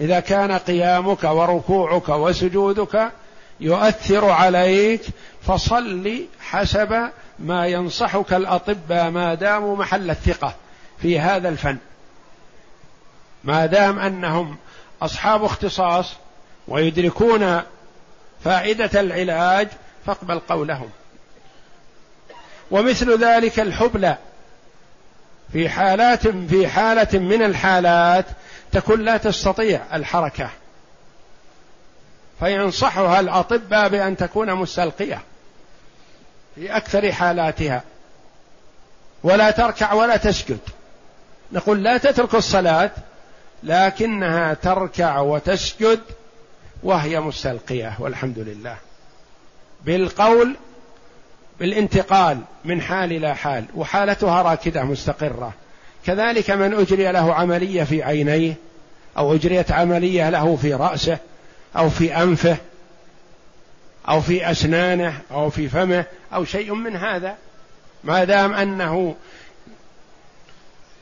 [0.00, 3.10] إذا كان قيامك وركوعك وسجودك
[3.60, 5.02] يؤثر عليك
[5.42, 10.54] فصل حسب ما ينصحك الأطباء ما داموا محل الثقة
[11.02, 11.76] في هذا الفن.
[13.44, 14.56] ما دام أنهم
[15.02, 16.12] أصحاب اختصاص
[16.68, 17.62] ويدركون
[18.44, 19.68] فائدة العلاج
[20.06, 20.90] فاقبل قولهم.
[22.70, 24.16] ومثل ذلك الحبلى
[25.52, 28.26] في حالات في حالة من الحالات
[28.72, 30.50] تكون لا تستطيع الحركة.
[32.38, 35.22] فينصحها الأطباء بأن تكون مستلقية
[36.54, 37.82] في أكثر حالاتها.
[39.22, 40.58] ولا تركع ولا تسجد.
[41.52, 42.90] نقول لا تترك الصلاة
[43.62, 46.00] لكنها تركع وتسجد
[46.82, 48.76] وهي مستلقية والحمد لله.
[49.84, 50.56] بالقول
[51.60, 55.52] بالانتقال من حال إلى حال وحالتها راكدة مستقرة.
[56.06, 58.54] كذلك من أجري له عملية في عينيه
[59.16, 61.18] أو أجريت عملية له في رأسه
[61.76, 62.56] أو في أنفه
[64.08, 67.36] أو في أسنانه أو في فمه أو شيء من هذا.
[68.04, 69.16] ما دام أنه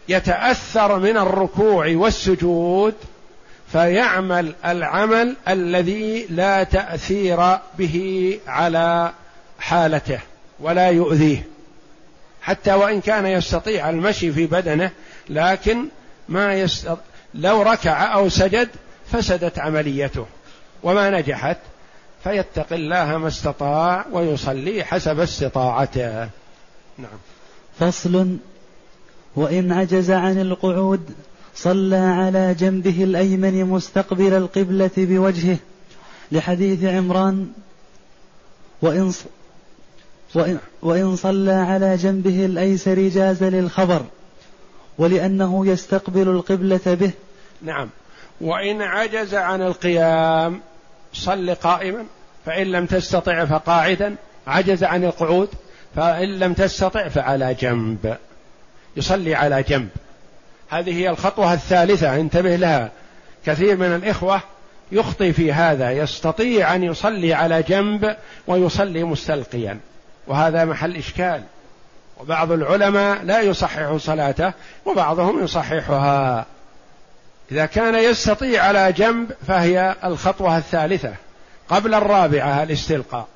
[0.08, 2.94] يتأثر من الركوع والسجود
[3.72, 9.12] فيعمل العمل الذي لا تأثير به على
[9.59, 10.20] حالته
[10.61, 11.46] ولا يؤذيه.
[12.42, 14.90] حتى وإن كان يستطيع المشي في بدنه
[15.29, 15.88] لكن
[16.29, 16.96] ما يست...
[17.35, 18.68] لو ركع أو سجد
[19.12, 20.26] فسدت عمليته
[20.83, 21.59] وما نجحت.
[22.24, 26.29] فيتقي الله ما استطاع ويصلي حسب استطاعته.
[26.98, 27.18] نعم.
[27.81, 28.37] فصل.
[29.37, 31.11] وإن عجز عن القعود
[31.56, 35.56] صلى على جنبه الأيمن مستقبل القبلة بوجهه
[36.32, 37.52] لحديث عمران
[38.82, 39.12] وإن
[40.34, 44.02] وإن, وإن صلى على جنبه الأيسر جاز للخبر
[44.98, 47.10] ولأنه يستقبل القبلة به.
[47.62, 47.88] نعم.
[48.40, 50.60] وإن عجز عن القيام
[51.12, 52.04] صل قائما
[52.46, 54.16] فإن لم تستطع فقاعدا
[54.46, 55.48] عجز عن القعود
[55.96, 58.16] فإن لم تستطع فعلى جنب.
[58.96, 59.88] يصلي على جنب.
[60.70, 62.90] هذه هي الخطوة الثالثة انتبه لها.
[63.46, 64.40] كثير من الإخوة
[64.92, 69.79] يخطي في هذا يستطيع أن يصلي على جنب ويصلي مستلقيا.
[70.26, 71.42] وهذا محل إشكال.
[72.20, 74.52] وبعض العلماء لا يصحح صلاته
[74.85, 76.46] وبعضهم يصححها.
[77.52, 81.14] إذا كان يستطيع على جنب فهي الخطوة الثالثة.
[81.68, 83.26] قبل الرابعة الاستلقاء.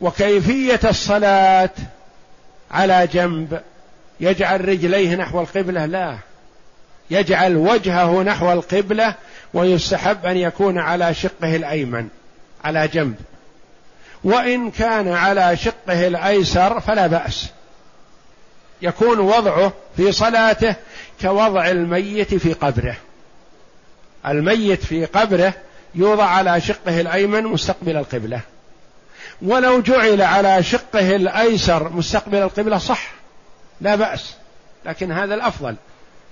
[0.00, 1.70] وكيفية الصلاة
[2.70, 3.60] على جنب.
[4.20, 6.18] يجعل رجليه نحو القبلة؟ لا.
[7.10, 9.14] يجعل وجهه نحو القبلة
[9.54, 12.08] ويستحب أن يكون على شقه الأيمن
[12.64, 13.14] على جنب.
[14.24, 17.48] وإن كان على شقه الأيسر فلا بأس.
[18.82, 20.74] يكون وضعه في صلاته
[21.20, 22.96] كوضع الميت في قبره.
[24.26, 25.52] الميت في قبره
[25.94, 28.40] يوضع على شقه الأيمن مستقبل القبلة.
[29.42, 33.10] ولو جعل على شقه الأيسر مستقبل القبلة صح
[33.80, 34.34] لا بأس.
[34.86, 35.76] لكن هذا الأفضل.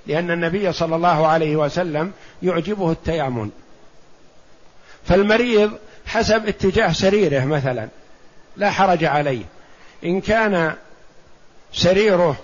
[0.07, 2.13] لأن النبي صلى الله عليه وسلم
[2.43, 3.51] يعجبه التيامن.
[5.05, 5.73] فالمريض
[6.07, 7.89] حسب اتجاه سريره مثلا
[8.57, 9.45] لا حرج عليه.
[10.05, 10.75] إن كان
[11.73, 12.37] سريره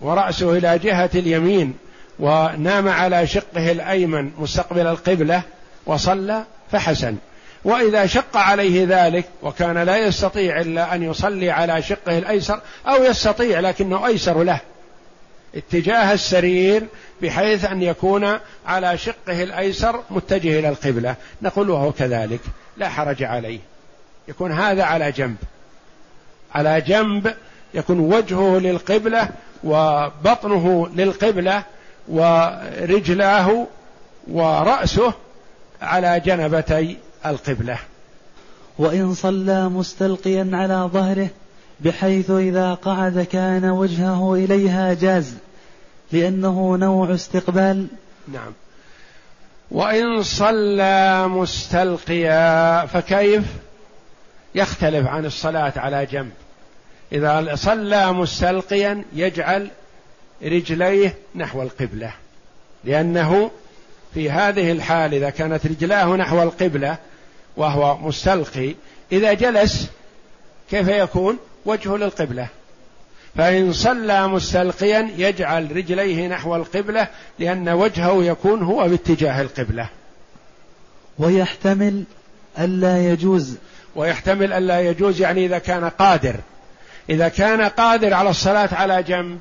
[0.00, 1.74] ورأسه إلى جهة اليمين
[2.18, 5.42] ونام على شقه الأيمن مستقبل القبلة
[5.86, 7.16] وصلى فحسن.
[7.64, 13.60] وإذا شق عليه ذلك وكان لا يستطيع إلا أن يصلي على شقه الأيسر أو يستطيع
[13.60, 14.60] لكنه أيسر له.
[15.54, 16.82] اتجاه السرير
[17.22, 21.14] بحيث أن يكون على شقه الأيسر متجه إلى القبلة.
[21.42, 22.40] نقول وهو كذلك.
[22.76, 23.58] لا حرج عليه.
[24.28, 25.36] يكون هذا على جنب.
[26.54, 27.34] على جنب
[27.74, 29.28] يكون وجهه للقبلة
[29.64, 31.64] وبطنه للقبلة
[32.08, 33.66] ورجلاه
[34.28, 35.12] ورأسه
[35.82, 37.78] على جنبتي القبلة.
[38.78, 41.28] وإن صلى مستلقيا على ظهره
[41.80, 45.34] بحيث إذا قعد كان وجهه إليها جاز.
[46.12, 47.86] لأنه نوع استقبال.
[48.28, 48.52] نعم.
[49.70, 53.44] وإن صلى مستلقيا فكيف؟
[54.54, 56.30] يختلف عن الصلاة على جنب.
[57.12, 59.70] إذا صلى مستلقيا يجعل
[60.42, 62.12] رجليه نحو القبلة.
[62.84, 63.50] لأنه
[64.14, 66.96] في هذه الحال إذا كانت رجلاه نحو القبلة
[67.56, 68.74] وهو مستلقي
[69.12, 69.90] إذا جلس
[70.70, 72.48] كيف يكون؟ وجهه للقبلة.
[73.36, 77.08] فإن صلى مستلقيا يجعل رجليه نحو القبلة
[77.38, 79.88] لأن وجهه يكون هو باتجاه القبلة.
[81.18, 82.04] ويحتمل
[82.58, 83.56] ألا يجوز.
[83.96, 86.34] ويحتمل ألا يجوز يعني إذا كان قادر.
[87.10, 89.38] إذا كان قادر على الصلاة على جنب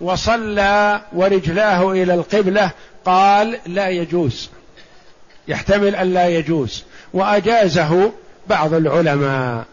[0.00, 2.70] وصلى ورجلاه إلى القبلة
[3.04, 4.50] قال لا يجوز.
[5.48, 6.84] يحتمل أن لا يجوز.
[7.12, 8.12] وأجازه
[8.46, 9.64] بعض العلماء.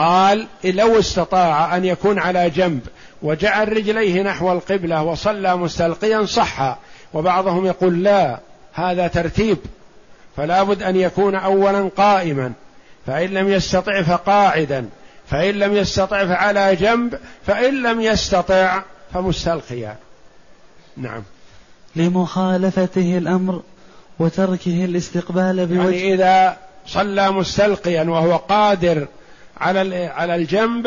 [0.00, 2.80] قال لو استطاع أن يكون على جنب
[3.22, 6.78] وجعل رجليه نحو القبلة وصلى مستلقيا صح
[7.14, 8.38] وبعضهم يقول لا
[8.72, 9.58] هذا ترتيب
[10.36, 12.52] فلا بد أن يكون أولا قائما
[13.06, 14.88] فإن لم يستطع فقاعدا
[15.30, 18.82] فإن لم يستطع فعلى جنب فإن لم يستطع
[19.14, 19.96] فمستلقيا.
[20.96, 21.22] نعم.
[21.96, 23.62] لمخالفته الأمر
[24.18, 29.06] وتركه الاستقبال بوجه يعني إذا صلى مستلقيا وهو قادر
[29.60, 30.86] على على الجنب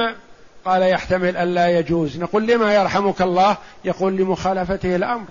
[0.65, 2.17] قال يحتمل أن لا يجوز.
[2.17, 5.25] نقول لما يرحمك الله؟ يقول لمخالفته الأمر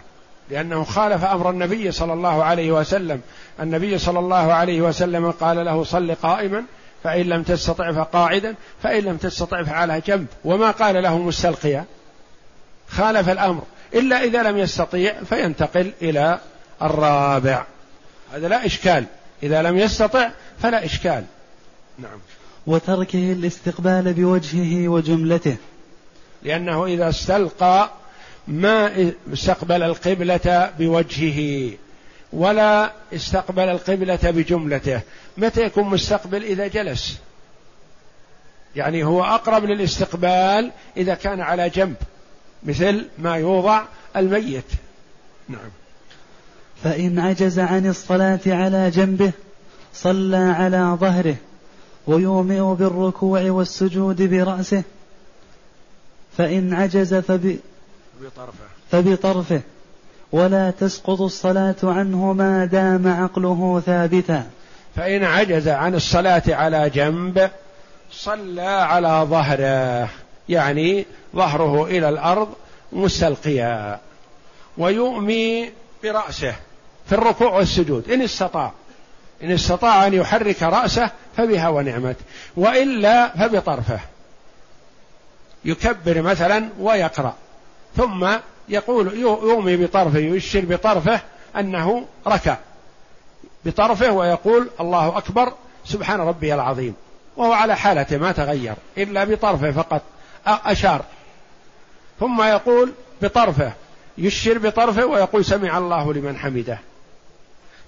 [0.51, 3.21] لأنه خالف أمر النبي صلى الله عليه وسلم.
[3.61, 6.65] النبي صلى الله عليه وسلم قال له صل قائما
[7.05, 10.27] فإن لم تستطع فقاعدا فإن لم تستطع فعلى جنب.
[10.45, 11.85] وما قال له مستلقيا؟
[12.89, 13.63] خالف الأمر.
[13.95, 16.39] إلا إذا لم يستطيع فينتقل إلى
[16.83, 17.65] الرابع.
[18.35, 19.05] هذا لا إشكال.
[19.43, 20.31] إذا لم يستطع
[20.63, 21.25] فلا إشكال.
[21.99, 22.19] نعم.
[22.67, 25.57] وتركه الاستقبال بوجهه وجملته.
[26.43, 27.91] لأنه إذا استلقى
[28.49, 31.73] ما استقبل القبلة بوجهه
[32.33, 35.01] ولا استقبل القبلة بجملته.
[35.37, 37.19] متى يكون مستقبل؟ إذا جلس.
[38.77, 41.97] يعني هو أقرب للاستقبال إذا كان على جنب
[42.63, 43.85] مثل ما يوضع
[44.17, 44.65] الميت.
[45.49, 45.71] نعم.
[46.85, 49.33] فإن عجز عن الصلاة على جنبه
[49.95, 51.37] صلى على ظهره.
[52.07, 54.83] ويومئ بالركوع والسجود برأسه
[56.39, 57.59] فإن عجز فب...
[58.21, 58.65] بطرفه.
[58.91, 59.61] فبطرفه
[60.33, 64.51] ولا تسقط الصلاة عنه ما دام عقله ثابتا.
[64.97, 67.51] فإن عجز عن الصلاة على جنب
[68.13, 70.09] صلى على ظهره
[70.49, 72.49] يعني ظهره إلى الأرض
[72.93, 74.01] مستلقيا.
[74.79, 75.71] ويؤمي
[76.03, 76.55] برأسه
[77.07, 78.73] في الركوع والسجود إن استطاع.
[79.43, 82.17] إن استطاع أن يحرك رأسه فبها ونعمت
[82.57, 84.01] وإلا فبطرفه.
[85.65, 87.35] يكبر مثلا ويقرأ
[87.97, 88.29] ثم
[88.69, 91.21] يقول يومي بطرفه يشير بطرفه
[91.57, 92.57] أنه ركع
[93.65, 95.53] بطرفه ويقول الله أكبر
[95.85, 96.95] سبحان ربي العظيم.
[97.37, 100.03] وهو على حالته ما تغير إلا بطرفه فقط
[100.47, 101.05] أشار.
[102.21, 103.73] ثم يقول بطرفه
[104.19, 106.79] يشير بطرفه ويقول سمع الله لمن حمده.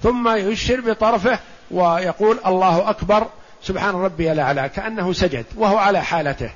[0.05, 1.39] ثم يشير بطرفه
[1.71, 3.27] ويقول الله أكبر
[3.63, 6.51] سبحان ربي الأعلى كأنه سجد وهو على حالته.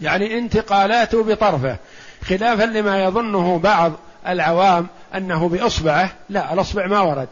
[0.00, 1.76] يعني انتقالاته بطرفه
[2.24, 3.92] خلافا لما يظنه بعض
[4.26, 7.28] العوام أنه بإصبعه لا الأصبع ما ورد.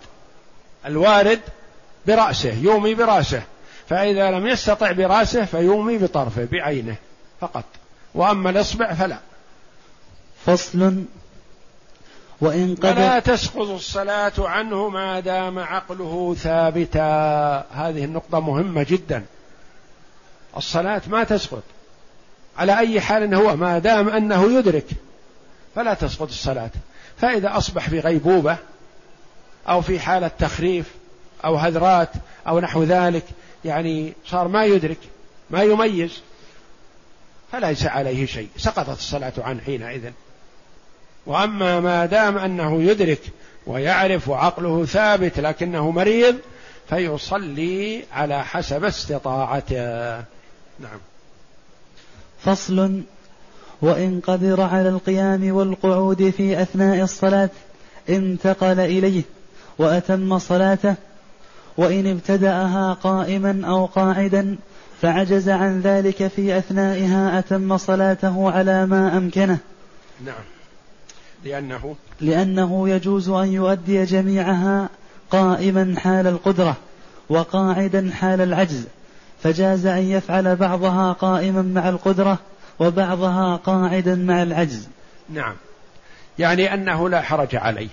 [0.86, 1.40] الوارد
[2.06, 3.42] برأسه يومي برأسه.
[3.88, 6.96] فإذا لم يستطع برأسه فيومي بطرفه بعينه
[7.40, 7.64] فقط.
[8.14, 9.18] وأما الإصبع فلا.
[10.46, 11.04] فصل
[12.40, 17.66] وإن قدر فلا تسقط الصلاة عنه ما دام عقله ثابتا.
[17.72, 19.24] هذه النقطة مهمة جدا.
[20.56, 21.62] الصلاة ما تسقط.
[22.58, 24.86] على أي حال هو ما دام أنه يدرك
[25.74, 26.70] فلا تسقط الصلاة.
[27.16, 28.56] فإذا أصبح في غيبوبة
[29.68, 30.94] أو في حالة تخريف
[31.44, 32.10] أو هذرات
[32.48, 33.24] أو نحو ذلك
[33.64, 34.98] يعني صار ما يدرك
[35.50, 36.20] ما يميز
[37.52, 38.48] فليس عليه شيء.
[38.56, 40.10] سقطت الصلاة عنه حينئذ.
[41.26, 43.20] وأما ما دام أنه يدرك
[43.66, 46.36] ويعرف وعقله ثابت لكنه مريض
[46.88, 50.16] فيصلي على حسب استطاعته.
[50.80, 50.98] نعم.
[52.40, 53.02] فصل.
[53.82, 57.50] وإن قدر على القيام والقعود في أثناء الصلاة
[58.08, 59.22] انتقل إليه
[59.78, 60.94] وأتم صلاته.
[61.76, 64.56] وإن ابتدأها قائما أو قاعدا
[65.02, 69.58] فعجز عن ذلك في أثنائها أتم صلاته على ما أمكنه.
[70.24, 70.53] نعم.
[71.44, 74.88] لأنه لأنه يجوز أن يؤدي جميعها
[75.30, 76.76] قائما حال القدرة
[77.28, 78.84] وقاعدا حال العجز
[79.42, 82.38] فجاز أن يفعل بعضها قائما مع القدرة
[82.78, 84.88] وبعضها قاعدا مع العجز.
[85.28, 85.56] نعم.
[86.38, 87.88] يعني أنه لا حرج عليه.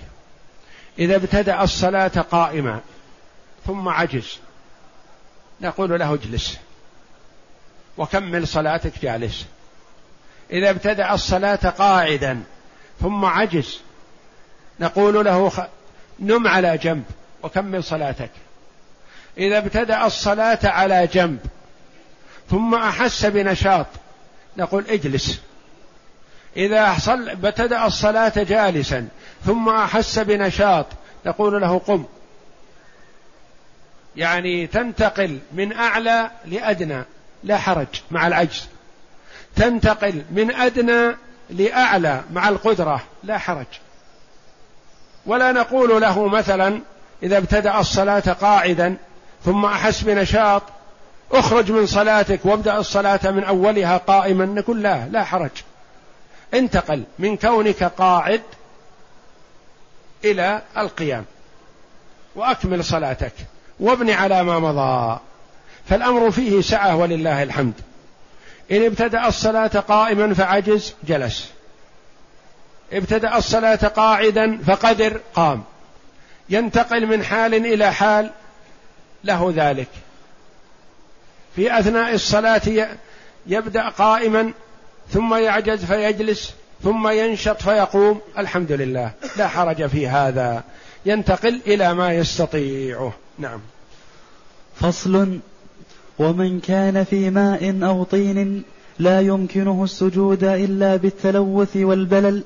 [0.98, 2.80] إذا ابتدأ الصلاة قائما
[3.66, 4.38] ثم عجز
[5.60, 6.58] نقول له اجلس
[7.98, 9.46] وكمل صلاتك جالس.
[10.50, 12.42] إذا ابتدأ الصلاة قاعدا
[13.00, 13.80] ثم عجز.
[14.80, 15.68] نقول له
[16.20, 17.04] نم على جنب
[17.42, 18.30] وكمل صلاتك.
[19.38, 21.38] إذا ابتدأ الصلاة على جنب
[22.50, 23.86] ثم أحس بنشاط
[24.56, 25.40] نقول اجلس.
[26.56, 29.08] إذا صل ابتدأ الصلاة جالسا
[29.46, 30.86] ثم أحس بنشاط
[31.26, 32.04] نقول له قم.
[34.16, 37.04] يعني تنتقل من أعلى لأدنى
[37.44, 38.68] لا حرج مع العجز.
[39.56, 41.16] تنتقل من أدنى
[41.52, 43.66] لأعلى مع القدرة لا حرج.
[45.26, 46.80] ولا نقول له مثلا
[47.22, 48.96] إذا ابتدأ الصلاة قاعدا
[49.44, 50.62] ثم أحس بنشاط
[51.32, 55.50] اخرج من صلاتك وابدأ الصلاة من أولها قائما نقول لا لا حرج.
[56.54, 58.42] انتقل من كونك قاعد
[60.24, 61.24] إلى القيام.
[62.34, 63.32] وأكمل صلاتك.
[63.80, 65.20] وابن على ما مضى.
[65.88, 67.74] فالأمر فيه سعة ولله الحمد.
[68.72, 71.50] إن ابتدأ الصلاة قائما فعجز جلس.
[72.92, 75.64] ابتدأ الصلاة قاعدا فقدر قام.
[76.50, 78.30] ينتقل من حال إلى حال
[79.24, 79.88] له ذلك.
[81.56, 82.88] في أثناء الصلاة
[83.46, 84.52] يبدأ قائما
[85.10, 88.20] ثم يعجز فيجلس ثم ينشط فيقوم.
[88.38, 90.62] الحمد لله لا حرج في هذا.
[91.06, 93.12] ينتقل إلى ما يستطيعه.
[93.38, 93.60] نعم.
[94.80, 95.38] فصل
[96.18, 98.62] ومن كان في ماء أو طين
[98.98, 102.42] لا يمكنه السجود إلا بالتلوث والبلل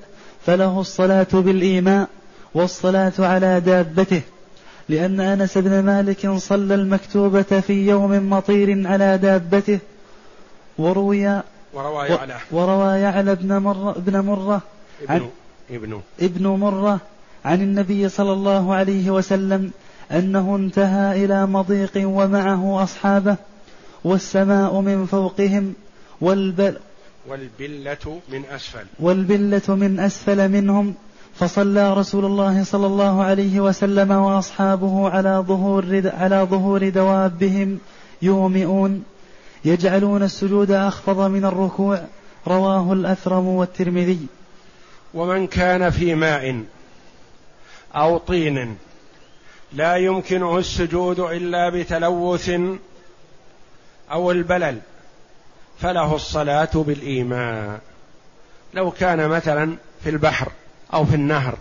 [0.46, 2.08] فله الصلاة بالإيماء
[2.54, 4.22] والصلاة على دابته.
[4.88, 9.78] لأن أنس بن مالك صلى المكتوبة في يوم مطير على دابته.
[10.78, 11.42] وروي
[11.74, 12.36] وروى يعلى.
[12.52, 14.62] وروى يعلى بن مرة ابن مرة
[15.02, 15.28] ابن
[15.70, 16.00] ابن.
[16.20, 17.00] ابن مرة
[17.44, 19.70] عن النبي صلى الله عليه وسلم
[20.12, 23.36] أنه انتهى إلى مضيق ومعه أصحابه.
[24.06, 25.74] والسماء من فوقهم
[26.20, 26.76] والبل
[27.28, 28.84] والبلة من أسفل.
[29.00, 30.94] والبلة من أسفل منهم.
[31.34, 37.78] فصلى رسول الله صلى الله عليه وسلم وأصحابه على ظهور على ظهور دوابهم.
[38.22, 39.04] يومئون.
[39.64, 42.04] يجعلون السجود أخفض من الركوع.
[42.46, 44.26] رواه الأثرم والترمذي.
[45.14, 46.64] ومن كان في ماء
[47.94, 48.76] أو طين
[49.72, 52.50] لا يمكنه السجود إلا بتلوث
[54.12, 54.78] أو البلل
[55.80, 57.78] فله الصلاة بالايمان
[58.74, 60.52] لو كان مثلا في البحر
[60.94, 61.58] أو في النهر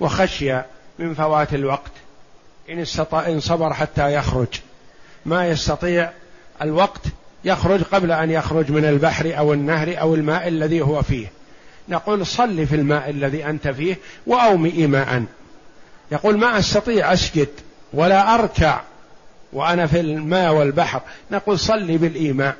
[0.00, 0.60] وخشي
[0.98, 1.92] من فوات الوقت
[2.70, 4.60] إن استطاع إن صبر حتى يخرج.
[5.26, 6.10] ما يستطيع
[6.62, 7.00] الوقت
[7.44, 11.26] يخرج قبل أن يخرج من البحر أو النهر أو الماء الذي هو فيه.
[11.88, 15.24] نقول صل في الماء الذي أنت فيه وأومئ ماء.
[16.12, 17.48] يقول ما أستطيع أسجد
[17.92, 18.80] ولا أركع
[19.52, 21.00] وأنا في الماء والبحر.
[21.30, 22.56] نقول صل بالإيماء.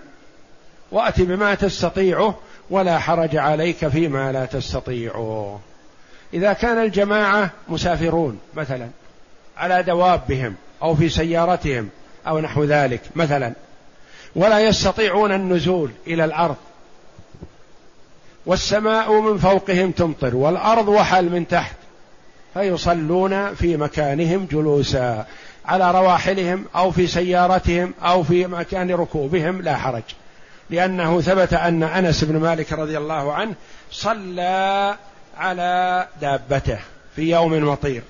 [0.91, 2.39] وأت بما تستطيعه
[2.71, 5.61] ولا حرج عليك فيما لا تستطيعه.
[6.35, 8.89] إذا كان الجماعة مسافرون مثلا
[9.57, 11.89] على دوابهم أو في سيارتهم
[12.27, 13.53] أو نحو ذلك مثلا.
[14.37, 16.57] ولا يستطيعون النزول إلى الأرض.
[18.47, 21.77] والسماء من فوقهم تمطر والأرض وحل من تحت.
[22.55, 25.27] فيصلون في مكانهم جلوسا.
[25.67, 30.03] على رواحلهم أو في سيارتهم أو في مكان ركوبهم لا حرج.
[30.71, 33.55] لأنه ثبت أن أنس بن مالك رضي الله عنه
[33.91, 34.97] صلى
[35.39, 36.79] على دابته
[37.17, 38.03] في يوم مطير.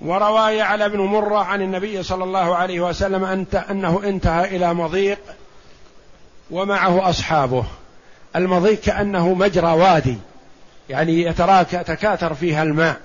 [0.00, 3.24] وروى على بن مرة عن النبي صلى الله عليه وسلم
[3.70, 5.18] أنه انتهى إلى مضيق
[6.50, 7.64] ومعه أصحابه.
[8.36, 10.16] المضيق كأنه مجرى وادي
[10.88, 13.00] يعني يتراك يتكاثر فيها الماء.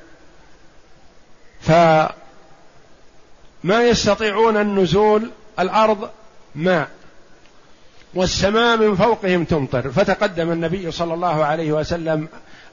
[3.64, 6.10] فما يستطيعون النزول الأرض
[6.56, 6.88] ماء
[8.14, 9.92] والسماء من فوقهم تمطر.
[9.92, 12.28] فتقدم النبي صلى الله عليه وسلم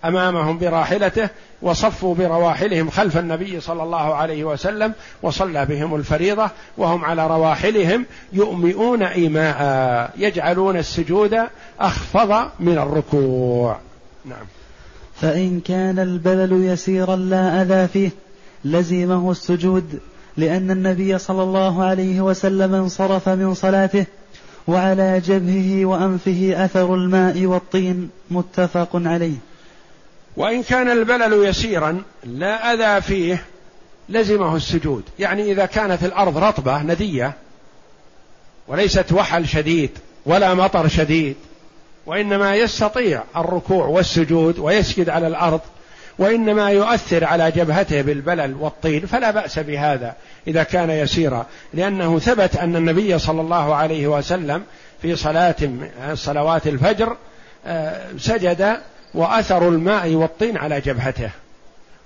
[0.04, 1.28] أمامهم براحلته
[1.62, 9.02] وصفوا برواحلهم خلف النبي صلى الله عليه وسلم وصلى بهم الفريضة وهم على رواحلهم يؤمئون
[9.02, 11.40] إيماء يجعلون السجود
[11.80, 13.78] أخفض من الركوع.
[14.24, 14.46] نعم.
[15.20, 18.10] فإن كان البلل يسيرا لا أذى فيه
[18.64, 20.00] لزمه السجود
[20.36, 24.06] لأن النبي صلى الله عليه وسلم انصرف من صلاته
[24.66, 29.36] وعلى جبهه وأنفه أثر الماء والطين متفق عليه.
[30.36, 33.44] وإن كان البلل يسيرا لا أذى فيه
[34.08, 35.02] لزمه السجود.
[35.18, 37.32] يعني إذا كانت الأرض رطبة ندية
[38.68, 39.90] وليست وحل شديد
[40.26, 41.36] ولا مطر شديد
[42.06, 45.60] وإنما يستطيع الركوع والسجود ويسجد على الأرض
[46.20, 50.14] وإنما يؤثر على جبهته بالبلل والطين فلا بأس بهذا
[50.46, 54.62] إذا كان يسيرا لأنه ثبت أن النبي صلى الله عليه وسلم
[55.02, 55.56] في صلاة
[56.14, 57.16] صلوات الفجر
[57.66, 58.76] آه، سجد
[59.14, 61.30] وأثر الماء والطين على جبهته.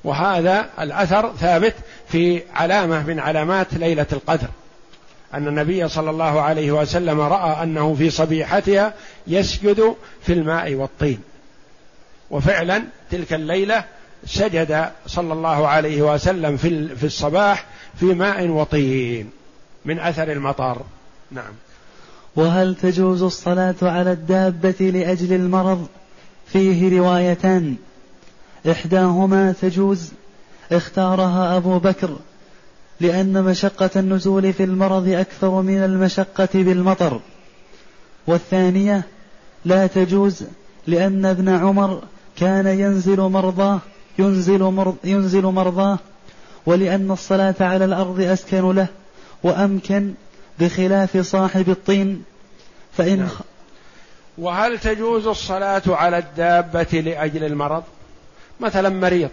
[0.04, 1.74] وهذا الأثر ثابت
[2.08, 4.48] في علامة من علامات ليلة القدر.
[5.34, 8.94] أن النبي صلى الله عليه وسلم رأى أنه في صبيحتها
[9.26, 11.20] يسجد في الماء والطين.
[12.30, 13.84] وفعلا تلك الليلة
[14.26, 17.66] سجد صلى الله عليه وسلم في في الصباح
[18.00, 19.30] في ماء وطين
[19.84, 20.82] من أثر المطر.
[21.30, 21.52] نعم.
[22.36, 25.86] وهل تجوز الصلاة على الدابة لأجل المرض؟
[26.46, 27.76] فيه روايتان.
[28.70, 30.12] إحداهما تجوز
[30.72, 32.16] اختارها أبو بكر
[33.00, 37.20] لأن مشقة النزول في المرض أكثر من المشقة بالمطر.
[38.26, 39.02] والثانية
[39.64, 40.44] لا تجوز
[40.86, 42.02] لأن ابن عمر
[42.36, 43.80] كان ينزل مرضاه
[44.18, 45.98] ينزل, مرض ينزل مرضاه
[46.66, 48.86] ولأن الصلاة على الأرض أسكن له
[49.42, 50.14] وأمكن
[50.58, 52.24] بخلاف صاحب الطين
[52.96, 53.28] فإن نعم.
[54.38, 57.82] وهل تجوز الصلاة على الدابة لأجل المرض؟
[58.60, 59.30] مثلا مريض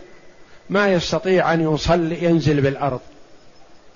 [0.70, 3.00] ما يستطيع أن يصلي ينزل بالأرض.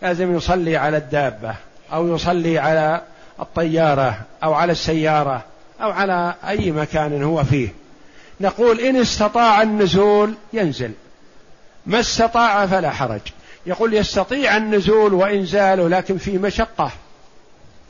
[0.02, 1.56] لازم يصلي على الدابة
[1.94, 3.02] أو يصلي على
[3.40, 5.44] الطيارة أو على السيارة
[5.82, 7.70] أو على أي مكان هو فيه.
[8.42, 10.92] نقول إن استطاع النزول ينزل.
[11.86, 13.22] ما استطاع فلا حرج.
[13.66, 16.92] يقول يستطيع النزول وإنزاله لكن في مشقة.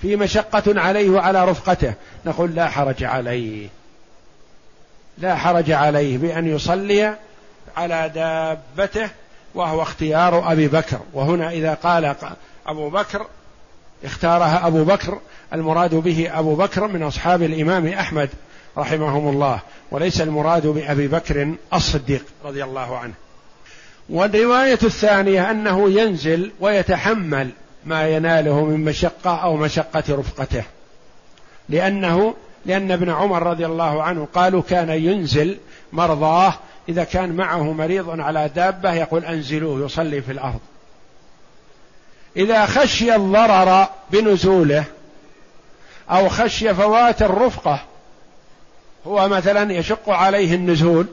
[0.01, 1.93] في مشقة عليه وعلى رفقته.
[2.25, 3.67] نقول لا حرج عليه.
[5.17, 7.15] لا حرج عليه بأن يصلي
[7.77, 9.09] على دابته
[9.55, 10.99] وهو اختيار أبي بكر.
[11.13, 12.15] وهنا إذا قال
[12.67, 13.27] أبو بكر
[14.05, 15.19] اختارها أبو بكر
[15.53, 18.29] المراد به أبو بكر من أصحاب الإمام أحمد.
[18.77, 19.59] رحمهم الله
[19.91, 23.13] وليس المراد بأبي بكر الصديق رضي الله عنه.
[24.09, 27.49] والرواية الثانية أنه ينزل ويتحمل
[27.85, 30.63] ما يناله من مشقة أو مشقة رفقته.
[31.69, 35.57] لأنه لأن ابن عمر رضي الله عنه قالوا كان ينزل
[35.93, 36.53] مرضاه
[36.89, 40.59] إذا كان معه مريض على دابة يقول أنزلوه يصلي في الأرض.
[42.37, 44.83] إذا خشي الضرر بنزوله
[46.09, 47.79] أو خشي فوات الرفقة
[49.07, 51.05] هو مثلا يشق عليه النزول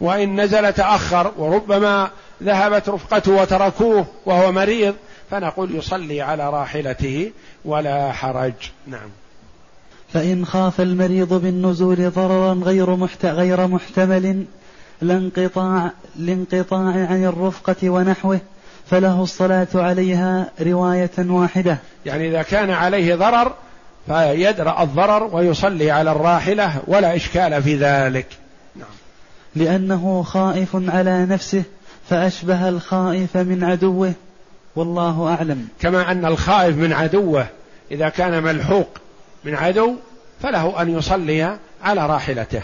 [0.00, 2.10] وإن نزل تأخر وربما
[2.42, 4.94] ذهبت رفقته وتركوه وهو مريض
[5.30, 7.32] فنقول يصلي على راحلته
[7.64, 8.52] ولا حرج.
[8.86, 9.08] نعم.
[10.12, 13.26] فإن خاف المريض بالنزول ضررا غير محت...
[13.26, 14.44] غير محتمل
[15.02, 18.40] لانقطاع لانقطاع عن الرفقة ونحوه
[18.90, 21.78] فله الصلاة عليها رواية واحدة.
[22.06, 23.52] يعني إذا كان عليه ضرر
[24.08, 28.26] فيدرأ الضرر ويصلي على الراحلة ولا إشكال في ذلك.
[28.76, 28.88] نعم.
[29.56, 31.62] لأنه خائف على نفسه
[32.10, 34.12] فأشبه الخائف من عدوه.
[34.76, 35.68] والله أعلم.
[35.80, 37.46] كما أن الخائف من عدوه
[37.90, 38.88] إذا كان ملحوق
[39.44, 39.94] من عدو
[40.42, 42.62] فله أن يصلي على راحلته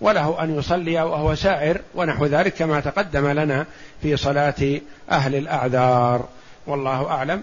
[0.00, 3.66] وله أن يصلي وهو سائر ونحو ذلك كما تقدم لنا
[4.02, 4.80] في صلاة
[5.10, 6.24] أهل الأعذار.
[6.66, 7.42] والله أعلم.